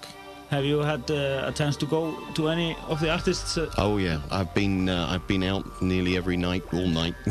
Have 0.51 0.67
you 0.67 0.81
had 0.81 1.11
uh, 1.11 1.45
a 1.47 1.53
chance 1.53 1.75
to 1.79 1.87
go 1.87 2.15
to 2.35 2.49
any 2.51 2.77
of 2.89 3.01
the 3.01 3.11
artists? 3.11 3.57
Uh, 3.57 3.73
Oh 3.79 3.97
yeah, 3.97 4.21
I've 4.31 4.53
been 4.53 4.91
uh, 4.91 5.07
I've 5.09 5.27
been 5.27 5.43
out 5.43 5.65
nearly 5.81 6.19
every 6.19 6.37
night, 6.37 6.65
all 6.75 6.87
night. 6.87 7.15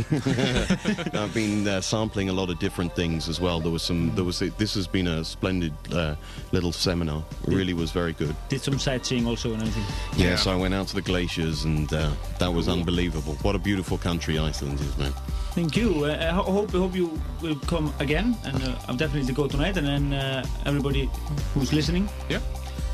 I've 1.13 1.31
been 1.35 1.67
uh, 1.67 1.79
sampling 1.81 2.29
a 2.29 2.33
lot 2.33 2.49
of 2.49 2.57
different 2.57 2.95
things 2.95 3.29
as 3.29 3.39
well. 3.39 3.59
There 3.59 3.71
was 3.71 3.83
some. 3.83 4.15
There 4.15 4.23
was. 4.25 4.39
This 4.39 4.73
has 4.73 4.87
been 4.87 5.05
a 5.05 5.23
splendid 5.23 5.73
uh, 5.91 6.15
little 6.53 6.71
seminar. 6.71 7.23
It 7.47 7.53
really 7.53 7.75
was 7.75 7.91
very 7.91 8.13
good. 8.13 8.35
did 8.49 8.61
some 8.63 8.79
sightseeing 8.79 9.27
also 9.27 9.53
and 9.53 9.61
everything? 9.61 9.85
Yeah, 10.17 10.37
so 10.37 10.51
I 10.51 10.55
went 10.55 10.73
out 10.73 10.87
to 10.87 10.95
the 10.95 11.03
glaciers, 11.03 11.65
and 11.65 11.93
uh, 11.93 12.09
that 12.39 12.51
was 12.51 12.67
unbelievable. 12.67 13.35
What 13.43 13.55
a 13.55 13.59
beautiful 13.59 13.99
country 13.99 14.39
Iceland 14.39 14.79
is, 14.79 14.97
man. 14.97 15.13
Thank 15.55 15.75
you. 15.77 16.05
Uh, 16.05 16.17
I 16.19 16.33
ho- 16.33 16.51
hope, 16.51 16.73
I 16.73 16.79
hope 16.79 16.95
you 16.95 17.19
will 17.41 17.55
come 17.67 17.93
again, 17.99 18.35
and 18.43 18.57
uh, 18.63 18.75
I'm 18.87 18.97
definitely 18.97 19.33
go 19.33 19.47
tonight, 19.47 19.77
and 19.77 19.85
then 19.85 20.13
uh, 20.13 20.43
everybody 20.65 21.09
who's 21.53 21.71
listening. 21.71 22.09
Yeah. 22.29 22.39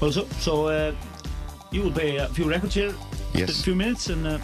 Also, 0.02 0.26
so 0.40 0.68
uh, 0.68 0.92
you 1.72 1.84
will 1.84 1.92
play 1.92 2.18
a 2.18 2.28
few 2.28 2.50
records 2.50 2.76
here. 2.76 2.94
Yes. 3.34 3.60
A 3.60 3.64
few 3.64 3.76
minutes, 3.76 4.10
and 4.10 4.28
uh, 4.28 4.38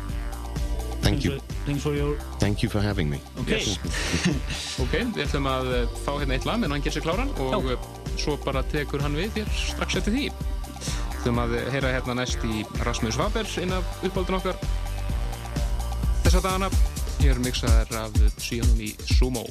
Thank 1.01 1.23
you. 1.23 1.39
Thanks 1.65 1.83
for 1.83 1.93
your. 1.93 2.17
Thank 2.39 2.63
you 2.63 2.69
for 2.69 2.79
having 2.81 3.09
me. 3.09 3.19
Okay. 3.41 3.61
Ok, 4.83 4.95
við 5.15 5.21
ætlum 5.27 5.45
að 5.47 5.67
uh, 5.71 5.83
fá 6.03 6.15
hérna 6.19 6.35
eitt 6.35 6.47
lag 6.47 6.57
með 6.59 6.73
hann 6.73 6.81
sér 6.87 7.03
kláran 7.05 7.29
og 7.39 7.67
uh, 7.71 7.77
svo 8.19 8.35
bara 8.43 8.63
tekur 8.71 9.03
hann 9.03 9.13
við 9.15 9.31
þér 9.37 9.53
strax 9.55 9.99
eftir 10.01 10.15
því. 10.15 10.25
Við 10.31 11.21
ætlum 11.21 11.39
að 11.45 11.53
uh, 11.59 11.69
heyra 11.75 11.93
hérna 11.93 12.17
næst 12.19 12.43
í 12.47 12.63
Rasmus 12.87 13.19
Faber 13.21 13.47
inn 13.61 13.75
af 13.77 14.03
uppáldun 14.07 14.39
okkar 14.39 14.59
þessa 16.25 16.41
dagana. 16.41 16.71
Hér 17.21 17.39
mixaðar 17.43 18.05
af 18.05 18.19
síðanum 18.41 18.83
í 18.85 18.93
Sumo. 19.15 19.45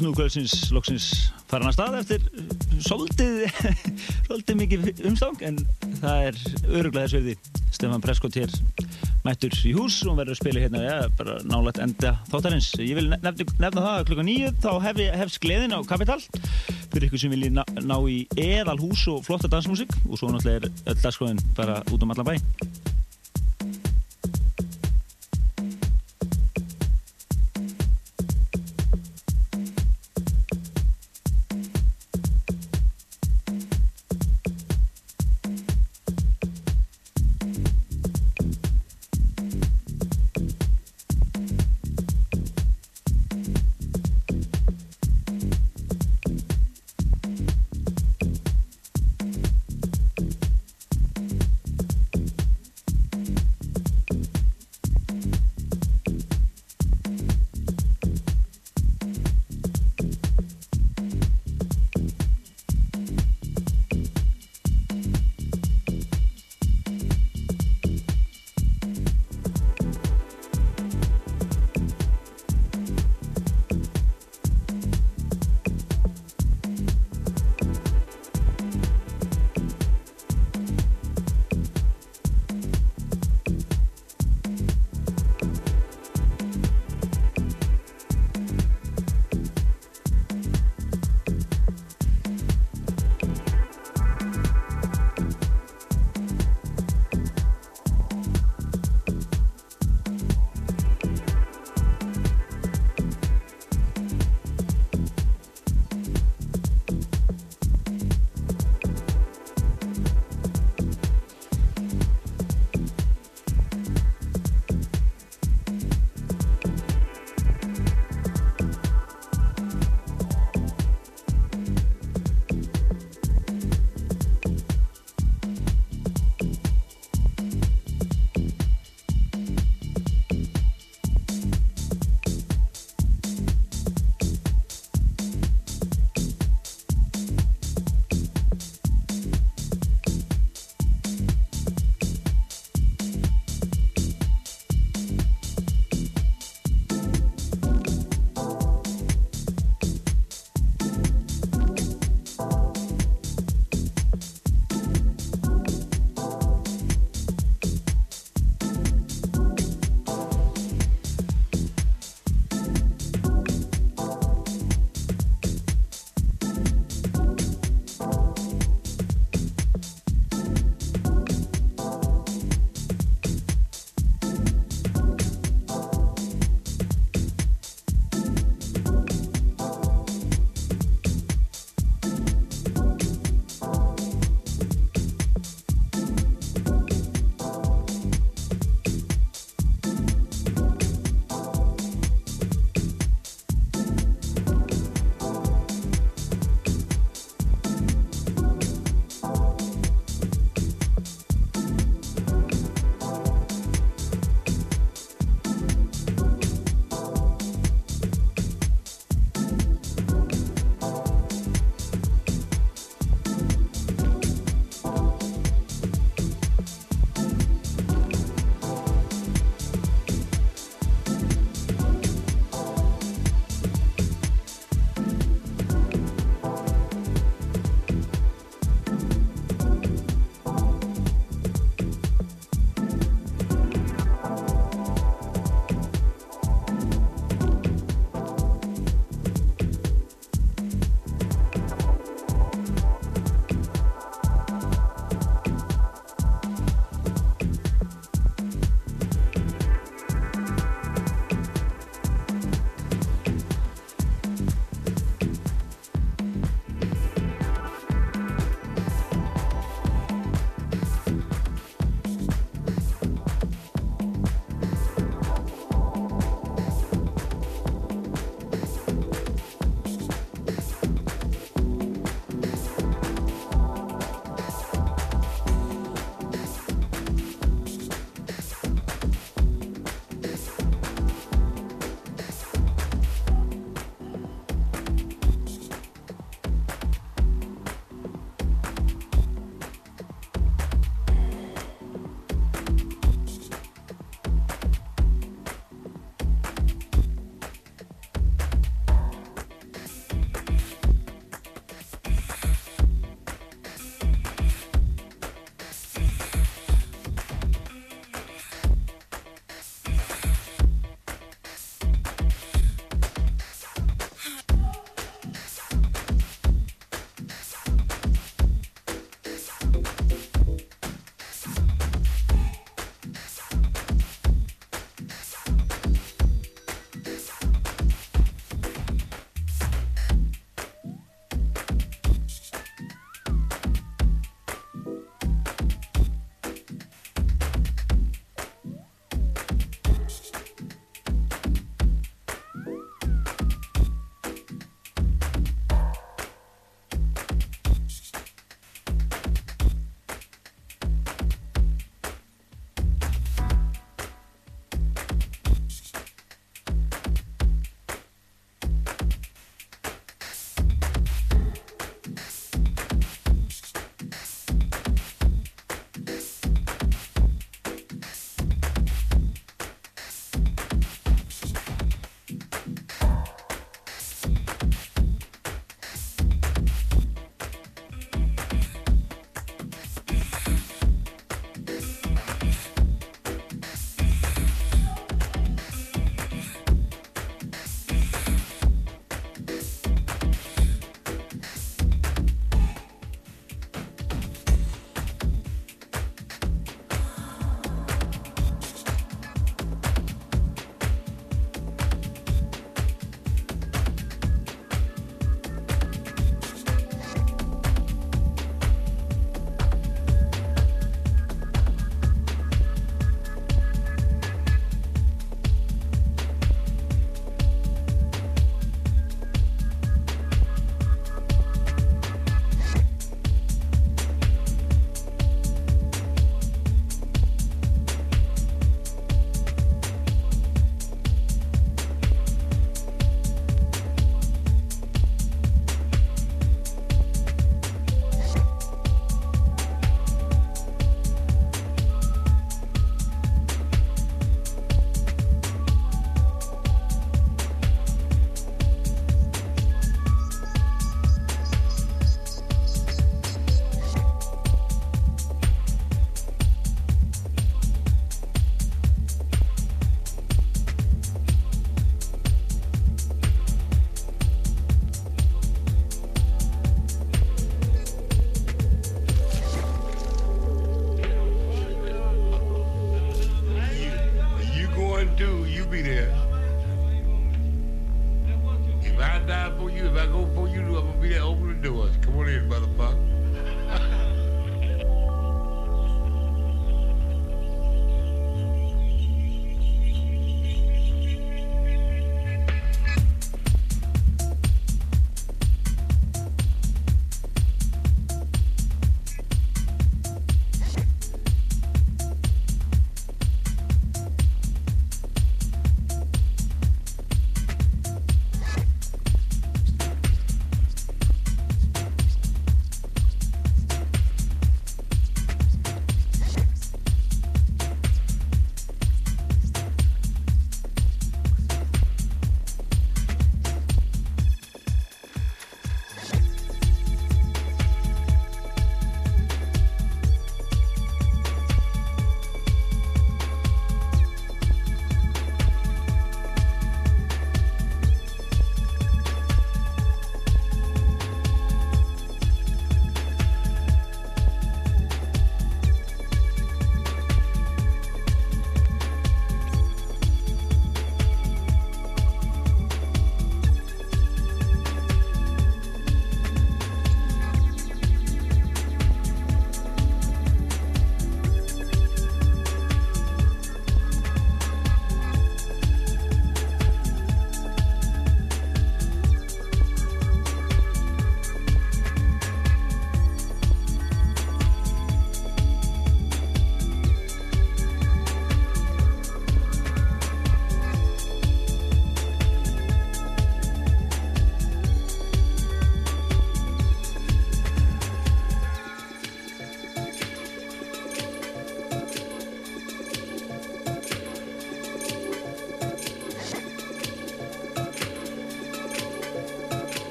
Kvöldsins 0.00 0.54
loksins 0.72 1.06
farin 1.50 1.68
að 1.68 1.74
stað 1.76 1.96
eftir 1.98 2.22
uh, 2.30 2.52
svolítið, 2.80 3.40
svolítið 4.26 4.58
mikið 4.62 4.86
umstang 5.10 5.42
en 5.44 5.58
það 6.00 6.28
er 6.30 6.38
öruglega 6.70 7.04
þess 7.04 7.16
verði 7.18 7.34
Stefan 7.70 8.04
Prescott 8.04 8.38
hér 8.40 8.54
mættur 9.26 9.54
í 9.68 9.74
hús 9.76 9.98
og 10.08 10.16
verður 10.16 10.34
að 10.34 10.40
spila 10.40 10.64
hérna 10.64 10.82
ja, 10.84 10.96
bara 11.18 11.36
nálægt 11.44 11.82
enda 11.84 12.14
þáttarins. 12.30 12.70
Ég 12.80 12.96
vil 12.96 13.08
nefna, 13.12 13.34
nefna 13.36 13.84
það 13.84 13.92
að 13.92 14.06
klukka 14.08 14.26
nýju 14.30 14.52
þá 14.64 14.70
hef, 14.86 15.02
hefst 15.20 15.40
gleðin 15.44 15.76
á 15.76 15.80
Kapital 15.88 16.18
fyrir 16.90 17.08
ykkur 17.10 17.24
sem 17.24 17.34
vilji 17.34 17.52
ná, 17.54 17.62
ná 17.84 17.96
í 18.08 18.22
eðal 18.40 18.78
hús 18.80 19.04
og 19.12 19.22
flotta 19.28 19.52
dansmusik. 19.52 19.92
Og 20.08 20.20
svo 20.20 20.32
náttúrulega 20.32 20.64
er 20.64 20.94
öll 20.94 21.00
dagskóðin 21.04 21.44
bara 21.58 21.82
út 21.92 22.00
um 22.00 22.16
allan 22.16 22.32
bæ 22.32 22.59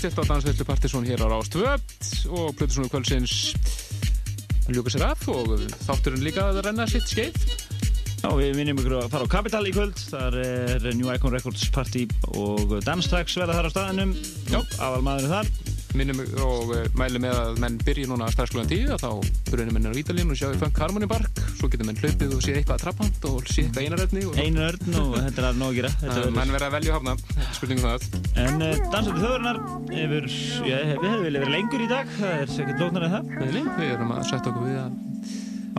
tónlistlitt 0.00 0.24
á 0.24 0.32
Dansveitlu 0.32 0.64
Partiðsson 0.64 1.04
hér 1.04 1.20
á 1.20 1.28
Rástvöpt 1.28 2.04
og 2.32 2.54
Plutusónu 2.56 2.88
Kvölsins 2.88 3.52
ljúka 4.72 4.88
sér 4.88 5.10
af 5.10 5.26
og 5.28 5.60
þátturinn 5.84 6.24
líka 6.24 6.46
að 6.46 6.62
renna 6.64 6.86
sitt 6.88 7.04
skeið. 7.10 7.36
Já, 8.22 8.30
við 8.32 8.56
minnum 8.56 8.80
ykkur 8.80 8.94
að 8.96 9.10
fara 9.12 9.28
á 9.28 9.32
Kapital 9.34 9.60
í 9.68 9.74
kvöld. 9.76 10.00
Þar 10.00 10.38
er 10.40 10.88
New 10.96 11.12
Icon 11.12 11.36
Records 11.36 11.68
party 11.74 12.06
og 12.32 12.78
Danstax 12.86 13.36
verða 13.36 13.58
þar 13.58 13.68
á 13.68 13.74
staðinum 13.74 14.16
aðal 14.56 15.04
maður 15.04 15.34
þar. 15.34 15.52
Minnum 16.00 16.24
og 16.48 16.72
mælum 16.96 17.26
með 17.26 17.42
að 17.42 17.60
menn 17.66 17.80
byrja 17.84 18.08
núna 18.08 18.30
að 18.30 18.38
starfsklugan 18.38 18.72
tíu 18.72 18.96
þá 18.96 19.10
brunum 19.50 19.68
við 19.68 19.76
minna 19.76 19.92
á 19.92 20.00
Ítalín 20.00 20.32
og 20.32 20.40
sjáum 20.40 20.56
við 20.56 20.64
Funk 20.64 20.80
Harmony 20.80 21.10
Park 21.12 21.44
svo 21.60 21.70
getur 21.72 21.88
menn 21.88 22.00
hlaupið 22.00 22.34
og 22.36 22.42
séð 22.44 22.58
eitthvað 22.60 22.76
að 22.76 22.84
trappant 22.84 23.26
og 23.30 23.50
séð 23.50 23.66
eitthvað 23.66 23.86
einaröfni 23.86 24.22
Einaröfn 24.44 24.98
og 25.00 25.16
þetta 25.18 25.42
er 25.42 25.48
að 25.50 25.60
nóg 25.60 25.70
að 25.70 25.78
gera 25.78 25.90
verður... 26.00 26.32
Menn 26.38 26.54
verður 26.54 26.66
að 26.66 26.74
velja 26.76 26.94
að 26.94 26.98
hafna, 26.98 27.14
spurningum 27.58 27.86
það 27.86 28.00
En 28.44 28.64
eh, 28.64 28.72
uh, 28.72 28.88
dansaður 28.94 29.20
þöðurnar 29.26 29.60
hefur, 29.92 30.28
já, 30.64 30.76
við 30.80 31.06
hefum 31.06 31.26
viljað 31.26 31.44
vera 31.44 31.54
lengur 31.56 31.84
í 31.84 31.90
dag 31.90 32.14
það 32.16 32.36
er 32.38 32.54
ekkert 32.64 32.84
lóknar 32.84 33.06
en 33.06 33.16
það 33.16 33.30
Nei, 33.40 33.62
við 33.76 33.94
erum 33.94 34.14
að 34.16 34.26
setja 34.30 34.54
okkur 34.54 34.68
við 34.68 34.80
að 34.80 34.98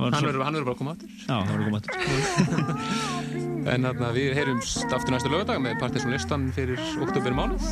Hann 0.02 0.26
verður 0.26 0.40
svo... 0.40 0.46
bara 0.46 0.62
að 0.62 0.78
koma 0.80 0.96
áttur 0.96 1.18
Já, 1.26 1.36
hann 1.36 1.52
verður 1.52 1.66
að 1.66 1.72
koma 1.72 1.82
áttur 1.82 3.10
En 3.62 3.86
þannig 3.86 4.06
að 4.08 4.16
við 4.18 4.32
heyrumst 4.40 4.96
aftur 4.96 5.14
næsta 5.14 5.30
lögadag 5.30 5.60
með 5.62 5.78
Partiðsson 5.84 6.16
listan 6.16 6.48
fyrir 6.56 6.82
oktober 7.06 7.36
mánuð. 7.38 7.68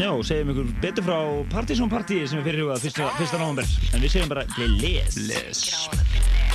Já, 0.00 0.08
og 0.08 0.24
segjum 0.28 0.54
ykkur 0.54 0.72
betur 0.80 1.06
frá 1.10 1.18
Partiðsson 1.52 1.92
partíi 1.92 2.24
sem 2.24 2.40
er 2.40 2.48
fyrirhugað 2.48 2.86
fyrsta, 2.86 3.12
fyrsta 3.20 3.42
november. 3.42 3.68
En 3.92 4.04
við 4.04 4.16
segjum 4.16 4.32
bara, 4.32 4.48
les! 4.80 5.20
Les! 5.28 6.45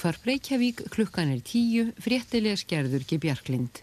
Útvarp 0.00 0.24
Reykjavík, 0.24 0.78
klukkan 0.88 1.28
er 1.28 1.40
tíu, 1.44 1.90
fréttilega 2.00 2.56
skerður 2.56 3.02
ekki 3.04 3.18
Bjarklind. 3.20 3.80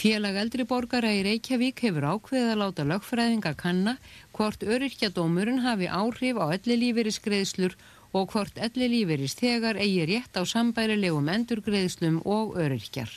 Félag 0.00 0.38
eldri 0.40 0.64
borgara 0.64 1.10
í 1.12 1.18
Reykjavík 1.26 1.82
hefur 1.84 2.06
ákveðið 2.14 2.52
að 2.54 2.60
láta 2.62 2.86
lögfræðinga 2.88 3.52
kanna 3.60 3.92
hvort 4.38 4.64
öryrkjadómurinn 4.64 5.60
hafi 5.66 5.90
áhrif 5.92 6.40
á 6.40 6.48
ellilífeyrisgreiðslur 6.56 7.76
og 8.16 8.32
hvort 8.32 8.56
ellilífeyristegar 8.56 9.76
eigi 9.76 10.06
rétt 10.08 10.40
á 10.40 10.48
sambærilegum 10.48 11.28
endurgreiðslum 11.34 12.22
og 12.24 12.56
öryrkjar. 12.64 13.12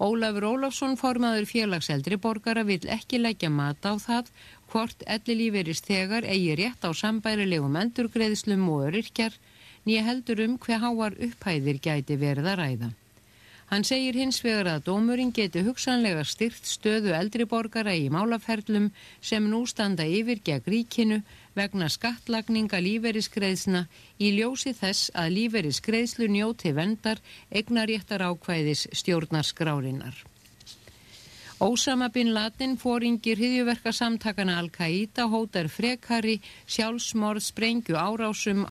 Ólafur 0.00 0.48
Ólafsson, 0.54 0.96
formaður 0.96 1.44
félags 1.52 1.92
eldri 1.92 2.16
borgara, 2.16 2.64
vil 2.64 2.80
ekki 2.88 3.20
leggja 3.20 3.52
mat 3.52 3.84
á 3.84 4.00
það 4.00 4.32
hvort 4.72 5.04
ellilífeyristegar 5.04 6.24
eigi 6.24 6.56
rétt 6.64 6.88
á 6.88 6.90
sambærilegum 6.96 7.76
endurgreiðslum 7.84 8.64
og 8.72 8.88
öryrkjar 8.88 9.36
nýja 9.88 10.04
heldur 10.04 10.44
um 10.44 10.56
hver 10.60 10.82
háar 10.84 11.16
upphæðir 11.16 11.82
gæti 11.88 12.20
verið 12.20 12.52
að 12.52 12.58
ræða. 12.62 12.90
Hann 13.68 13.84
segir 13.84 14.16
hins 14.16 14.38
vegar 14.40 14.68
að 14.70 14.86
dómurinn 14.86 15.32
geti 15.36 15.60
hugsanlega 15.64 16.22
styrt 16.24 16.64
stöðu 16.64 17.12
eldri 17.12 17.44
borgara 17.48 17.92
í 17.92 18.06
málaferlum 18.12 18.86
sem 19.20 19.44
nú 19.44 19.60
standa 19.68 20.06
yfir 20.08 20.40
gegn 20.46 20.70
ríkinu 20.72 21.18
vegna 21.58 21.90
skattlagninga 21.92 22.80
lífeyriskreiðsna 22.86 23.84
í 24.24 24.32
ljósi 24.38 24.72
þess 24.78 25.12
að 25.12 25.34
lífeyriskreiðslu 25.36 26.30
njóti 26.32 26.72
vendar 26.80 27.20
eignaréttar 27.52 28.24
ákvæðis 28.30 28.88
stjórnarskrárinnar. 29.02 30.16
Ósama 31.58 32.06
bin 32.14 32.28
Laden 32.30 32.76
fóringir 32.78 33.36
hriðjuverkasamtakana 33.40 34.60
Al-Qaida 34.60 35.24
hótar 35.26 35.66
frekari 35.66 36.36
sjálfsmorð 36.70 37.42
sprengju 37.50 37.98
árásum 37.98 38.62